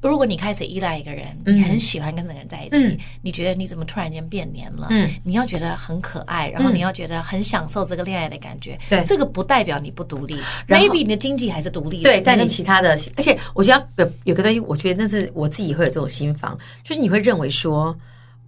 [0.00, 4.86] 如果你开始依赖一个人，你很喜欢跟这个人在一起，你觉得你怎么突然间变黏了？
[4.88, 8.78] 嗯，你要觉得很可爱，然后你要觉得很享受这个恋爱的感觉。
[8.88, 10.40] 对，这个不代表你不独立。
[10.66, 12.04] Maybe 你的经济还是独立的。
[12.04, 17.94] 对，但你其他的，而且我觉得有有个东西，我觉得那是我自己会有这种心房，就是你会认为说。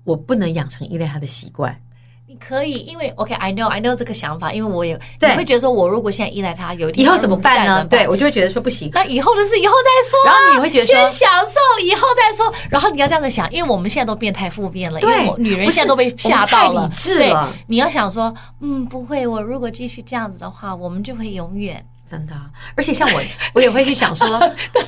[0.09, 1.79] 我不能养成依赖他的习惯。
[2.27, 7.85] 你可以，因为 OK，I know，I know 这个想法，因为我也你会觉得说，我如果现在依赖他，有一天以后怎么办呢？
[7.87, 8.91] 对，我就会觉得说不行。
[8.93, 10.25] 那以后的事以后再说。
[10.27, 12.53] 然后你会觉得先享受，以后再说。
[12.71, 16.91] 然后你要这样子想，因为我们现在都变太负面了，因为我女人现在都被吓到了。
[17.07, 17.35] 对，
[17.67, 21.85] 你要想说，嗯，不会，我如果继续这样子的话，我们就会永远。
[22.09, 22.35] 真的，
[22.75, 23.21] 而且像我，
[23.53, 24.27] 我也会去想说，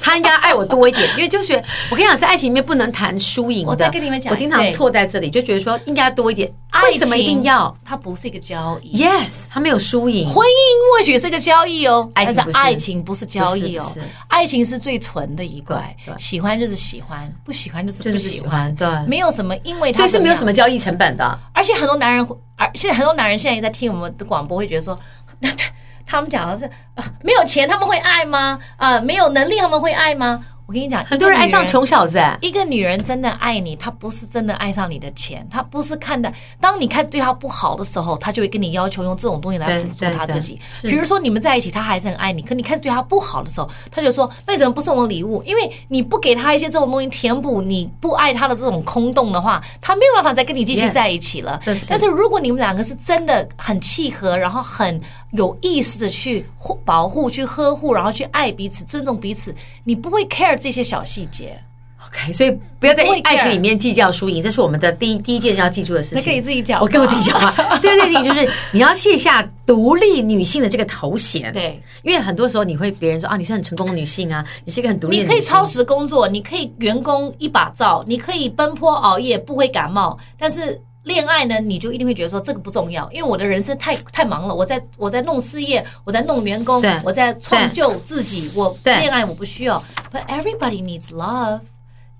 [0.01, 1.53] 他应该爱我多一点，因为就是
[1.91, 3.71] 我跟你讲，在爱情里面不能谈输赢的。
[3.71, 6.51] 我再跟你们讲，我经常错在这里，就觉得说应该多一点。
[6.85, 7.77] 为什么一定要？
[7.85, 9.03] 它不是一个交易。
[9.05, 10.27] Yes，它没有输赢。
[10.29, 13.93] 婚姻或许是个交易哦，但是爱情不是交易哦。
[14.29, 18.75] 爱情是最纯的一块，喜欢就是喜欢，不喜欢就是不喜欢。
[18.77, 21.39] 对，没有什么，因为所以是没有什么交易成本的。
[21.53, 24.99] 而且很多男人，而现在很多男人现在也在听我们的广播，会觉得说，
[25.41, 25.67] 那对。
[26.07, 28.59] 他们讲的是啊，没有钱他们会爱吗？
[28.77, 30.45] 啊，没有能力他们会爱吗？
[30.71, 32.23] 我跟你讲，很多人爱上穷小子。
[32.41, 36.33] 一个女人真的爱你，她不是真的爱上你的钱，她不是看的。
[36.61, 40.61] 当你开始对她不好的时候，她就会跟你要求用这种东西来辅助她自己。
[40.83, 51.59] 比如说你们在一起，她还是很爱你，可你开始对她不好的时候，她就说：“那你怎么不送我礼物？”因为你不给她一些这种东西填补你不爱她的这种空洞的话，她没有办法再跟你继续在一起了。
[51.65, 55.01] Yes, 但是如果你们两个是真的很契合，然后很
[55.33, 59.53] 有意识的去护保护、去呵护，然后去爱彼此、尊重彼此，
[59.83, 60.60] 你不会 care。
[60.61, 61.59] 这些小细节
[62.07, 66.19] ，OK，所以不要在爱情里面计较输赢，这是我们的第一第一件要记住的事情。
[66.19, 67.53] 那可以自己讲， 我跟我自己讲啊。
[67.83, 71.53] 第二件事情就是你要卸下独立女性的这个头衔。
[71.53, 75.37] 对，因为很多时候你会别人说啊，你是很成功的女性啊，你是一个很独立的女性。
[75.37, 80.81] 你可以超时工作，你可以员工一把罩，你可以奔波熬夜不会感冒，但是。
[81.03, 89.83] 恋爱呢，你就一定会觉得说这个不重要，因为我的人生太太忙了，我在我在弄事业，我在弄员工，我在创就自己，我恋爱我不需要。
[90.13, 91.61] But everybody needs love.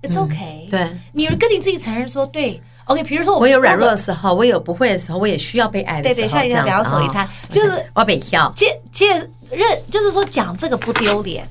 [0.01, 0.69] It's okay.
[0.71, 3.03] 对，你跟你自己承认说对，OK。
[3.03, 6.27] 比如说我有软弱的时候，我有不会的时候，我也需要被爱的时候。
[6.27, 8.51] 对对，下一个讲手一摊，就是我被笑。
[8.55, 9.15] 接接
[9.51, 11.47] 认，就是说讲这个不丢脸。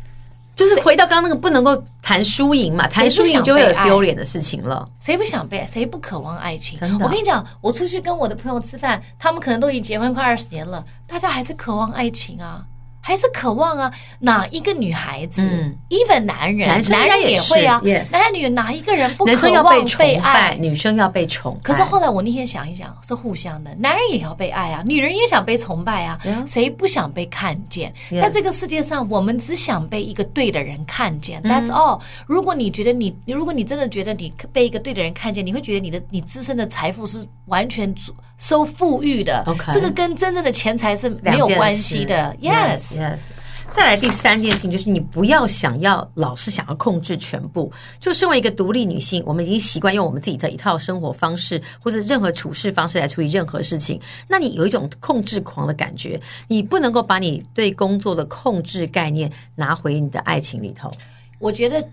[0.60, 4.86] 就是回到刚刚那个不能够谈输赢嘛，谈输赢就会有丢脸的事情了。
[5.00, 5.66] 谁不想被？
[5.66, 6.78] 谁不渴望爱情？
[6.78, 12.62] 真的，我跟你讲，我出去跟我的朋友吃饭，他们可能都已经结婚快二十年了，大家还是渴望爱情啊。
[13.00, 13.92] 还是渴望啊？
[14.18, 17.80] 哪一个女孩子、嗯、，even 男人，男男人也会啊。
[17.82, 18.10] Yes.
[18.12, 19.32] 男女哪一个人不渴
[19.62, 20.56] 望被爱？
[20.60, 21.60] 女生要被崇拜。
[21.62, 26.18] 可是后来我那天想一想，是互相的，男人也要被爱啊，女人也想被崇拜啊。
[26.24, 26.50] Yeah.
[26.50, 28.20] 谁不想被看见？Yes.
[28.20, 31.42] 在这个世界上，我们只想被一个对的人看见。
[31.42, 32.00] That's all。
[32.26, 37.92] 如果你觉得你，如果你真的觉得你被一个对的人看见，你会觉得你的你自身的财富是完全
[38.40, 39.44] 收富裕的。
[39.46, 39.72] Okay.
[39.72, 42.34] 这个跟真正的钱财是没有关系的。
[42.40, 43.18] Yes, yes。
[43.70, 47.72] 再来第三件事情，就是你不要想要老是想要控制全部。
[48.00, 54.00] 就身为一个独立女性，我们已经习惯用我们自己的一套生活方式或者任何处事方式来处理任何事情。
[54.26, 60.90] 那你有一种控制狂的感觉，你不能够把你对工作的控制概念拿回你的爱情里头。
[61.38, 61.86] 我觉得。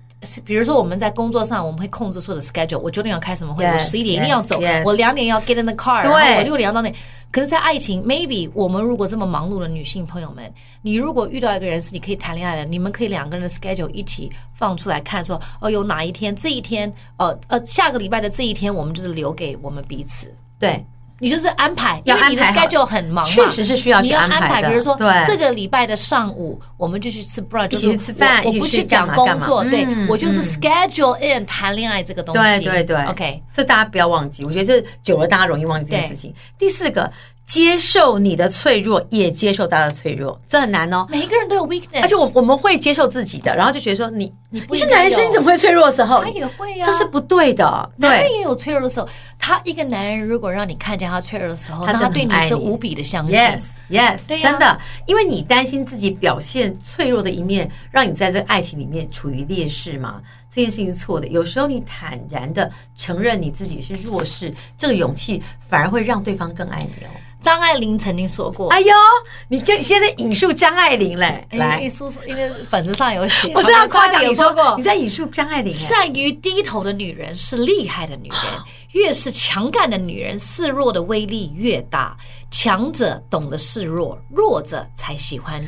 [0.43, 2.80] 比如说我们在工作上，我们会控制所有的 schedule。
[2.80, 6.91] 我九点要开什么会我十一点一定要走.我两点要 get in the car，然后我六点要到那。
[7.30, 10.51] 可是，在爱情，maybe 我们如果这么忙碌的女性朋友们，
[10.82, 20.34] 你如果遇到一个人是你可以谈恋爱的，你们可以两个人的 schedule 一起放出来看，说哦，有哪一天这一天，呃呃，下个礼拜的这一天，我们就是留给我们彼此。
[20.58, 20.84] 对。
[21.19, 24.62] 你就是安排，因为你的 schedule 很忙嘛，确实是需要你要安排。
[24.62, 32.41] 比如说，对这个礼拜的上午，我们就去吃 brunch，一起去吃饭，我不去讲工作，对我就是 schedule in 谈恋爱这个东西。
[32.41, 34.43] 对对对，OK，这大家不要忘记。
[34.45, 36.34] 我觉得这久了，大家容易忘记这件事情。
[36.58, 37.12] 第四个。
[37.47, 41.07] 接受你的脆弱，也接受他的脆弱，这很难哦。
[41.10, 46.21] 每一个人都有 weakness，而且我我们会接受自己的，然后就觉得说你你不是男生，你怎么会脆弱的时候？
[46.21, 47.89] 他也会啊，这是不对的。
[47.97, 49.07] 对，男人也有脆弱的时候。
[49.39, 53.38] 他一个男人如果让你看见他脆弱的时候，他，他对你是无比的相信。
[53.38, 60.21] Yes, yes，对啊，真的，因为你担心自己表现脆弱的一面，让你在这个爱情里面处于劣势嘛。
[60.50, 61.28] 这件事情是错的。
[61.28, 67.10] 有时候你坦然的承认你自己是弱势，这个勇气反而会让对方更爱你哦。
[67.39, 68.91] 张爱玲曾经说过：“哎呦，
[69.47, 75.71] 你跟现在引述张爱玲嘞，来，书因为本子上有写，我这样夸奖你说过，你在引述张爱玲。
[75.71, 78.39] 善于低头的女人是厉害的女人，
[78.91, 82.17] 越是强干的女人，示弱的威力越大。
[82.50, 85.63] 强者懂得示弱，弱者才喜欢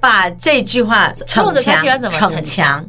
[0.00, 2.86] 把这句话弱者才喜欢怎么逞强，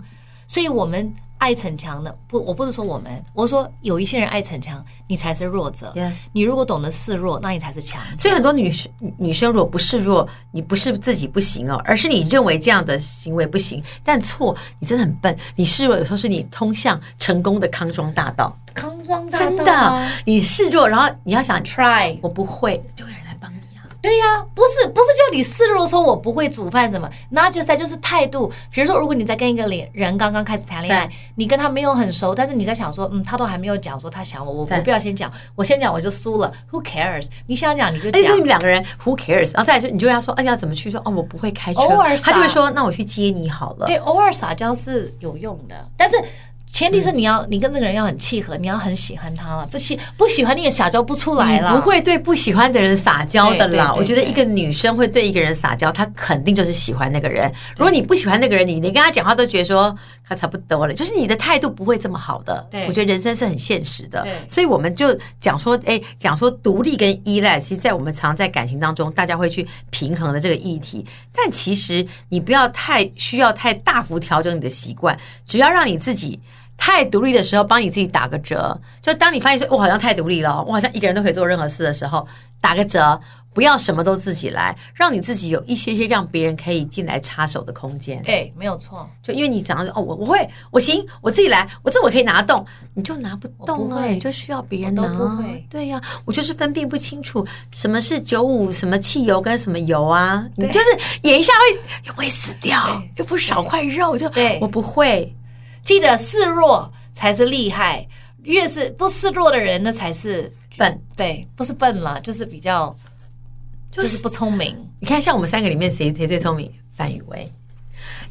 [0.47, 5.91] 所以我们。”爱逞强的不，我不是说我们，我说有一些人爱逞强，你才是弱者。
[6.31, 7.99] 你如果懂得示弱，那你才是强。
[8.17, 13.81] 所以很多女生女生如果不示弱，你不是自己不行哦，而是你认为这样的行为不行。
[14.03, 15.35] 但错，你真的很笨。
[15.55, 18.55] 你示弱有时候是你通向成功的康庄大道。
[18.73, 23.11] 康庄大道，真的，你示弱，然后你要想 try，我不会，就会。
[24.01, 28.51] 对呀、啊，不是不是叫你示弱，说我不会煮饭什么，那就是就是态度。
[28.71, 37.27] 比如说，如果你在跟一个人刚刚开始谈恋爱，你跟他没有很熟，但是你在想说，嗯，他都还没有讲说他想我，我我不要先讲，我先讲我就输了，Who cares？
[37.47, 38.21] 你想讲你就讲。
[38.21, 39.53] 哎，就你们两个人，Who cares？
[39.53, 40.89] 然后再来就你就要说，哎，你要怎么去？
[40.89, 43.85] 说哦，我不会开车，偶尔他就会说，那我去接你好了。
[43.85, 46.15] 对，偶尔撒娇是有用的，但是。
[46.71, 49.67] 前提是你要，你跟这个人要很契合，你要很喜欢他了。
[49.71, 51.75] 不喜不喜欢你也撒娇不出来了。
[51.75, 53.93] 不会对不喜欢的人撒娇的啦。
[53.97, 57.51] 我觉得一个女生会对一个人撒娇，她肯定就是喜欢那个人。
[57.75, 62.65] 如果你不喜欢那个人，你你跟他讲话都觉得说他差不多了，就是你的态度不会这么好的。
[62.69, 64.25] 对，我觉得人生是很现实的。
[64.47, 71.03] 所以我们就讲说，哎，讲说独立跟依赖，其实，在我们常在感情当中，大家会去平衡的这个议题。
[71.33, 76.39] 但其实你不要太需要太大幅调整你的习惯，只要让你自己。
[76.79, 78.75] 太独立的时候，帮你自己打个折。
[79.01, 82.25] 就当你发现说，我好像太独立了，我好像一个人都可以做任何事的时候，
[82.61, 83.19] 打个折，
[83.53, 88.21] 不要什么都自己来，让你自己有一些些让别人可以进来插手的空间。
[88.23, 89.07] 对，没有错。
[89.21, 95.03] 就因为你想要说，哦，我我会，我行，我自己来，我这我可以拿得动，你就拿不动啊，你就需要别人拿。
[95.17, 95.65] 不会。
[95.69, 100.85] 对呀、啊，我就是分辨不清楚什么是九五什么汽油跟什么油啊，你就是
[101.23, 105.35] 演一下会又会死掉，又不是少块肉，就对我不会。
[105.83, 108.05] 记得示弱才是厉害，
[108.43, 111.01] 越是不示弱的人，那才是笨。
[111.15, 112.95] 对，不是笨了，就是比较，
[113.91, 114.77] 就是不聪明。
[114.99, 116.71] 你看，像我们三个里面，谁谁最聪明？
[116.93, 117.49] 范宇威，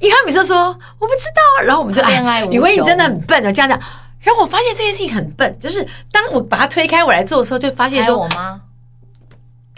[0.00, 0.66] 因为他每次说
[0.98, 2.44] 我不知道，然后我们就恋爱。
[2.46, 3.80] 宇威，你真的很笨的，这样讲。
[4.20, 8.60] 然后我发现这件事情很笨，就是当我把他推开我来做的时候，就发现说我妈，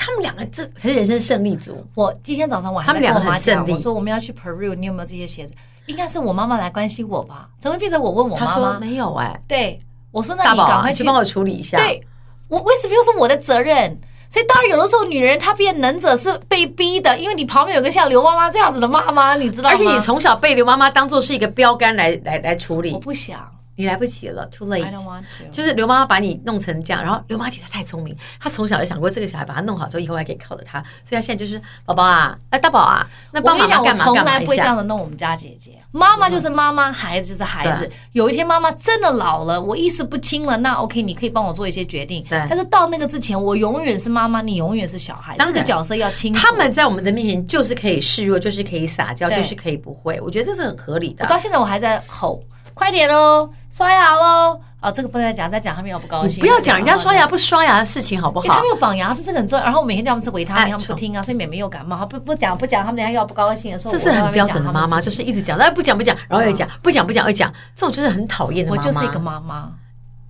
[0.01, 1.87] 他们两个这才是人生胜利组。
[1.95, 5.53] 我今天早上我还跟我妈讲，我说我们要去 Peru，你有没有这些鞋子？
[5.85, 7.47] 应该是我妈妈来关心我吧？
[7.61, 8.55] 怎么变成我问我妈妈？
[8.55, 9.41] 说没有哎、欸。
[9.47, 9.79] 对，
[10.11, 11.77] 我说那你赶快去帮、啊、我处理一下。
[11.77, 12.03] 对，
[12.49, 14.01] 我为什么又是我的责任？
[14.31, 19.75] 所以当然有的时候女人她变能者是被逼的，因为你旁边有个像刘妈妈这样子的妈妈，你知道吗？
[19.75, 22.93] 而且你从小被刘妈妈当做是一个标杆来来来处理。
[22.93, 23.39] 我不想。
[23.81, 24.85] 你来不及了，too late。
[24.85, 25.45] I don't want to。
[25.51, 34.11] 就是刘妈妈把你弄成这样，然后刘妈妈姐她太聪明，她从小就想过这个小孩把她弄好之后，以后还可以靠着她，所以她现在就是宝宝啊，哎大宝啊，那帮妈妈干嘛干嘛。
[34.11, 37.91] 我从来不会这样子弄我们家姐姐，妈妈就是妈妈，孩子就是孩子。
[38.13, 42.23] 有一天妈妈真的老了，我意识不清了，那 OK，你可以帮我做一些决定。
[42.29, 42.45] 对。
[42.49, 46.41] 但是到那个之前，我永远是妈妈，你永远是小孩，这个角色要清楚。
[46.41, 50.21] 他们在我们的面前就是可以示弱，就是可以撒娇，就是可以不会。
[50.21, 51.25] 我觉得这是很合理的。
[51.25, 52.43] 我到现在我还在吼。
[52.81, 54.59] 快点喽，刷牙喽！
[54.81, 56.41] 哦，这个不能再讲，再讲他们又不高兴。
[56.41, 58.47] 不要讲人家刷牙不刷牙的事情，好不好？
[58.47, 59.63] 他们有绑牙是，这个很重要。
[59.63, 62.07] 然后我每天叫他们吃维他命，他们不听啊，所以妹妹又感冒。
[62.07, 68.83] 不不讲不讲，他们等下又要不高兴的时候，这是很标准的妈妈，就是一直讲，但不讲不讲，然后又讲，不讲不讲又讲，这种就是很讨厌的妈妈。
[68.83, 69.69] 我就是一个妈妈，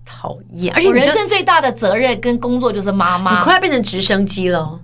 [0.05, 0.75] 讨厌。
[0.75, 3.39] 而且人生最大的责任跟工作就是妈妈。
[3.39, 4.77] 你快要变成直升机了。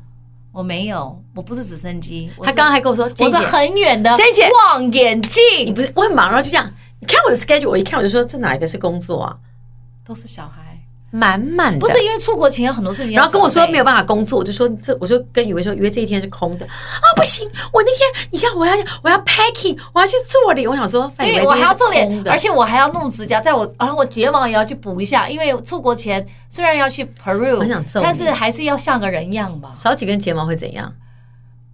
[0.53, 2.31] 我没有，我不是直升机。
[2.39, 4.14] 他刚刚还跟我说，我是很远的
[4.71, 5.43] 望远镜。
[5.67, 6.71] 你不是，我很忙，然后就这样。
[7.01, 9.36] 你看我的 schedule，我一看我就说，这哪一个是工作啊？
[10.05, 10.78] 都是小孩，
[11.11, 11.78] 满满的。
[11.78, 18.72] 不是因为出国前有很多事情，然后跟我说没有办法工作，我就说这，我就跟雨薇说，雨薇这一天是空的啊，不行，我那天你看我要
[19.03, 29.72] 我要 packing，我要去做脸，我想说，对，我还要做脸，而且我还要弄指甲，在我然后我睫毛也要去补一下，因为出国前虽然要去 Peru，但是还是要像个人样吧。
[29.74, 30.94] 少几根睫毛会怎样？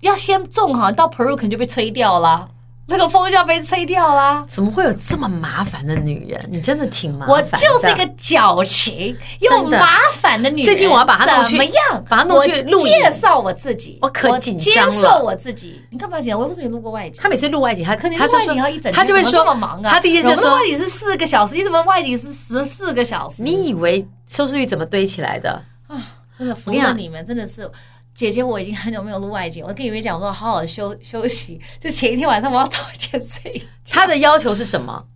[0.01, 2.49] 要先种好，到 Peru 可能就被吹掉了。
[2.87, 4.45] 那个风就要被吹掉啦！
[4.51, 6.41] 怎么会有这么麻烦的女人？
[6.51, 7.33] 你真的挺麻烦的。
[7.33, 10.65] 我就是一个矫情又麻烦的女人。
[10.65, 12.05] 最近我要把她弄去，怎么样？
[12.09, 12.79] 把她弄去录。
[12.81, 14.91] 介绍我自己，我可紧张了。
[14.91, 16.39] 接受我自己，你干嘛紧张？
[16.39, 17.21] 我又不是没录过外景。
[17.23, 19.91] 他每次录外景，他可能录外景要一整天，他就会说这么忙啊。
[19.91, 23.37] 他第一件事说，外景是四个小时，你怎么外景是十四个小时？
[23.43, 25.51] 你以为收视率怎么堆起来的
[25.87, 25.97] 啊？
[26.39, 27.71] 真的服了你们，真的是。
[28.15, 31.61] 姐姐，我已经很久没有录外景，我跟你们讲，我说好好的休休息。
[31.81, 33.63] 就前一天晚上，我要早一点睡。
[33.89, 35.07] 他的要求是什么？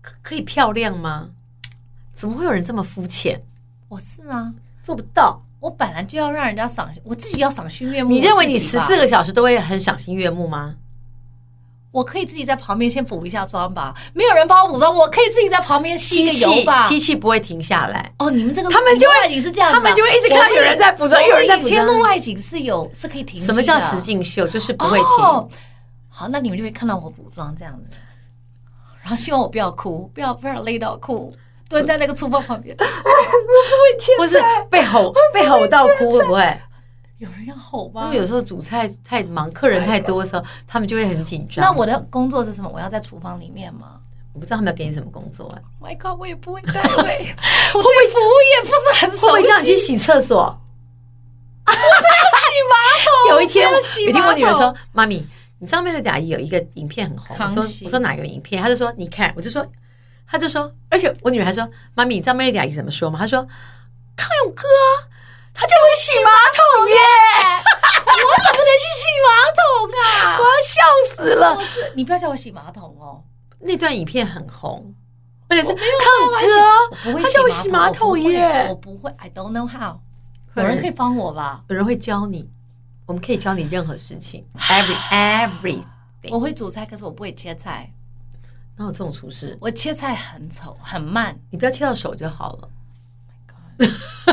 [0.00, 1.30] 可可以漂亮吗？
[2.14, 3.42] 怎么会有人这么肤浅？
[3.88, 4.52] 我是啊，
[4.82, 5.42] 做不到。
[5.60, 8.10] 我本来就要让人家赏，我自己要赏心悦目。
[8.10, 10.76] 你认为你十四个小时都会很赏心悦目吗？
[11.94, 16.84] 我可以自己在旁边先补一下妆吧，没有人帮我补妆，我可以自己在旁边吸个油吧。
[16.88, 21.70] 机器不会停下来哦，你们这个他们就会外景是这样，他们就会一直看到有人在补妆，有人在补妆。
[21.70, 23.40] 以前录外景是有是可以停。
[23.40, 24.44] 什么叫实境秀？
[24.48, 25.06] 就是不会停。
[26.08, 27.96] 好，那你们就会看到我补妆这样子，
[29.00, 31.32] 然后希望我不要哭，不要不要累到哭，
[31.68, 36.58] 蹲在那个厨房旁边，不 会，不是被吼被吼到哭会不会？
[37.18, 38.02] 有人要吼吧？
[38.02, 41.64] 他们有时候煮菜太忙，客人太多的时候，他们就会很紧张。
[41.64, 42.70] 那我的工作是什么？
[42.72, 44.00] 我要在厨房里面吗？
[44.32, 45.58] 我不知道他们要给你什么工作啊。
[45.80, 47.34] My God，我也不会带位，
[47.72, 49.26] 我对服务业不是很熟悉。
[49.26, 50.60] 会不会叫你去洗厕所？
[51.66, 53.36] 我不要洗马桶。
[53.36, 55.24] 有一天，有一天我女儿说：“妈咪，
[55.60, 59.64] 你上面的阿姨有一个影片很红。”我说：“我说哪个影片？”她就说：“你看。”我就说
[60.26, 63.46] ：“她就说，而且我女儿还说：‘妈咪，你知道 Melody 阿姨怎么说吗？’她说
[64.16, 64.64] ：‘康永哥。’”
[65.54, 66.98] 他叫我洗马桶耶！
[68.06, 69.62] 我怎么能去洗马桶
[70.02, 70.38] 啊？
[70.42, 70.82] 我要笑
[71.14, 71.54] 死了！
[71.54, 73.22] 不是，你不要叫我洗马桶哦。
[73.60, 74.94] 那段影片很红，
[75.48, 75.76] 而且是康
[77.02, 78.66] 哥，他叫我洗马桶耶！
[78.68, 80.00] 我不会，I don't know how。
[80.54, 81.62] 有人可以帮我吧？
[81.68, 82.50] 有人会教你，
[83.06, 84.46] 我们可以教你任何事情。
[84.58, 85.84] Every everything
[86.30, 87.92] 我会煮菜，可是我不会切菜。
[88.76, 89.56] 哪有这种厨师？
[89.60, 92.68] 我切菜很丑，很慢，你不要切到手就好了。
[93.78, 94.23] Oh my God。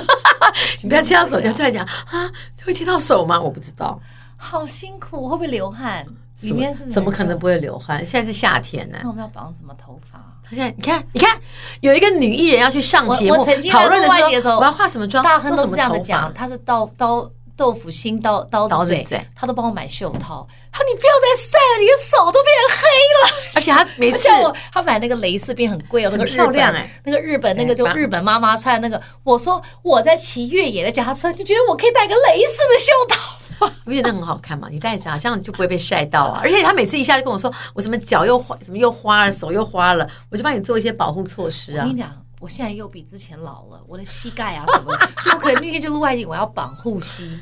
[0.82, 2.32] 你不要切到手，就再讲 啊，
[2.66, 3.39] 会切到手吗？
[3.39, 3.99] 我不知道，
[4.38, 6.06] 好辛苦，会不会流汗？
[6.41, 8.04] 里面是怎么可能不会流汗？
[8.04, 8.97] 现在是夏天呢。
[9.04, 10.20] 那我们要绑什么头发？
[10.43, 11.39] 他现在你看，你看，
[11.82, 15.24] 有一个女艺人要去上节目，讨论的时候，我要化什么妆？
[15.24, 17.30] 大亨都是这样子讲，他是刀刀
[17.62, 20.47] 豆腐心刀刀子嘴，他都帮我买袖套。
[20.72, 22.88] 他说你不要再晒了，你的手都变黑
[23.22, 23.51] 了。
[23.53, 28.99] 而且他每次 我他买那个蕾丝边很贵哦，那个漂亮哎，那个日本那个就日本妈妈穿的那个。
[29.22, 33.70] 我说我在骑越野的脚踏车，就觉得我可以戴个蕾丝的袖套。
[33.86, 34.68] 不觉得那很好看吗？
[34.72, 36.41] 你戴着啊，这样就不会被晒到啊。
[36.43, 41.84] 而且他每次一下就跟我说，我什么脚又花，什么又花了，手又花了，我就帮你做一些保护措施啊。
[41.84, 44.91] 我跟你讲，我现在又比之前老了，我的膝盖啊什么
[45.24, 47.39] 就，我可能那天就录外景，我要绑护膝。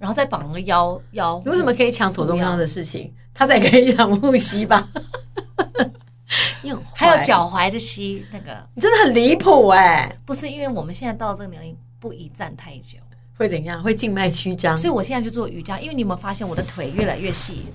[0.00, 3.12] 然后再绑个腰腰，你为什么可以抢左中央的事情？
[3.32, 4.88] 他才可以抢木西吧？
[6.62, 10.10] 你很坏，还有脚踝的膝，那个你真的很离谱哎！
[10.24, 12.98] 不是因为我们现在到这个年龄，不宜站太久，
[13.36, 13.82] 会怎样？
[13.82, 14.76] 会静脉曲张。
[14.76, 17.66] 所以我现在就做瑜伽，因为你有没有发现我的腿越来越细？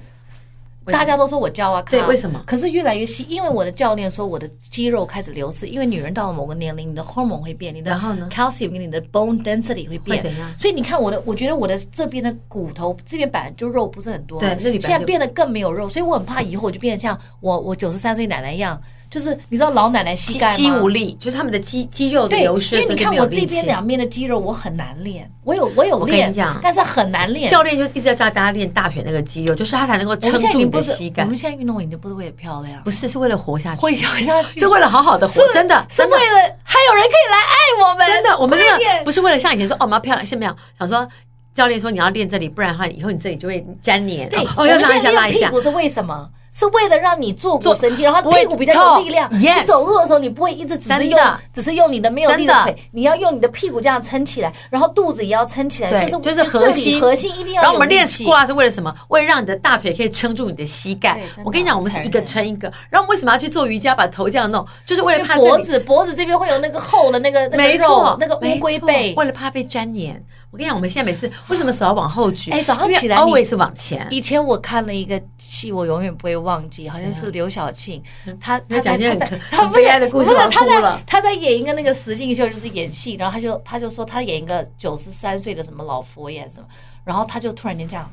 [0.92, 2.42] 大家都说我教啊，对，为什么？
[2.46, 7.92] 可是越来越细，因为我的教练说我的肌肉开始流失，因为女人到了某个年龄，你的荷尔蒙会变，你的
[8.30, 10.50] calcium 跟你的 bone density 会变，会怎样？
[10.60, 18.80] 所以你看我的，我觉得我的这边的骨头这边本来就肉不是很多，对，那里现在变得更没有肉，所以我很怕以后我就变得像我我九十三岁奶奶一样。
[19.16, 22.76] 就是你知道老奶奶膝盖肌无力，就是他们的肌肌肉的流失。
[22.76, 25.32] 因为你看我这边两边的肌肉，我很难练。
[25.46, 27.50] 我有我有练，我跟你讲，但是很难练。
[27.50, 31.24] 教练就一直要教大家练大腿那个肌肉，就是他才能够撑住你的膝盖。
[31.24, 35.42] 我们现在运动已经不是为了漂亮，不是，是为了活下去，活下去，是为了好好的活。
[35.54, 38.06] 真的，是为了还有人可以来爱我们。
[38.06, 41.08] 真的，我们真的不是为了像以前说哦，我们要漂亮，现在没有想说。
[41.54, 44.28] 教练说：“你要练这里，不然的话，以后你这里就会粘黏。
[44.28, 45.48] 对，哦，要拉一下，拉一下。
[45.48, 46.30] 屁股是为什么？
[46.56, 49.30] 是为了让你坐骨神经，然后屁股比较有力量。
[49.34, 51.20] 你走路的时候，你不会一直只是用，
[51.54, 55.90] 只是用你的没有力的腿，你要用你的屁股这样撑起来，然后肚子也要撑起来。
[55.90, 57.62] 对，就是核心，核心一定要。
[57.62, 58.96] 然后我们练 squat 是为了什么？
[59.10, 61.22] 为了让你的大腿可以撑住你的膝盖。
[61.44, 62.72] 我跟你讲，我们是一个撑一个。
[62.90, 64.66] 然后为什么要去做瑜伽，把头这样弄？
[64.86, 70.24] 就是为了怕脖子，脖子这边会有那个厚的那个那个肉，那个乌龟背，为了怕被粘黏。”
[70.56, 72.50] 我跟你讲，我们现在每次为什么手要往后举？
[72.50, 74.08] 哎，早上起来 always 往前。
[74.10, 78.02] 以前我看了一个戏，我永远不会忘记，好像是刘晓庆，
[78.40, 86.66] 她她在他在他悲哀的故事，不是他在她在演一个那个实境秀，就是演戏，然后她就她就说她演一个九十三岁的什么老佛爷什么，
[87.04, 88.10] 然后他就突然间这样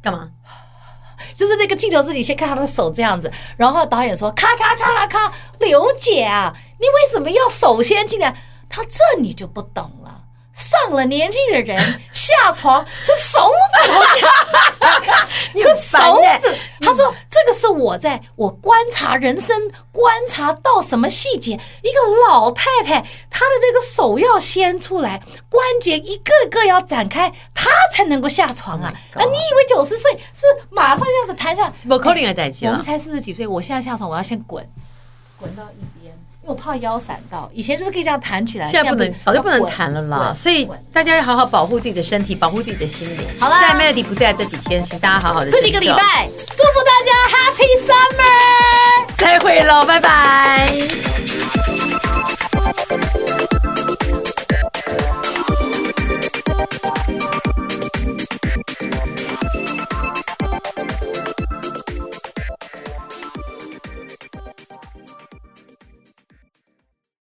[0.00, 0.30] 干嘛？
[1.34, 8.32] 就是这个镜头是你先看他的手这样子，然后导演说咔咔咔咔咔，刘姐啊，你为什么要手先进来？
[8.72, 10.19] 他这你就不懂了。
[10.52, 11.78] 上了年纪的人
[12.12, 13.50] 下床是手
[13.82, 14.02] 指头，
[15.60, 16.54] 是手指。
[16.80, 19.56] 他说：“这个是我在我观察人生，
[19.92, 21.52] 观察到什么细节？
[21.82, 28.92] 一个老太太，她的这个手要先出来，关节一个个要展开，她才能够下床啊！
[29.14, 31.72] 啊，你以为九十岁是马上这样子弹下？
[31.88, 34.66] 我扣零个代志，我们才四十几岁，我现在下床，我要先滚，
[35.38, 35.99] 滚到一。”
[36.42, 40.32] 我怕腰闪到，以前就是可以这样弹起来，现在不能，早就不能弹了啦。
[40.34, 43.20] 所以大家要好好保护自己的身体，保护自己的心灵。
[43.38, 45.50] 好啦，在 Melody 不在这几天，请大家好好的。
[45.50, 49.14] 这几个礼拜，祝福大家 Happy Summer！
[49.16, 50.78] 再会喽，拜拜。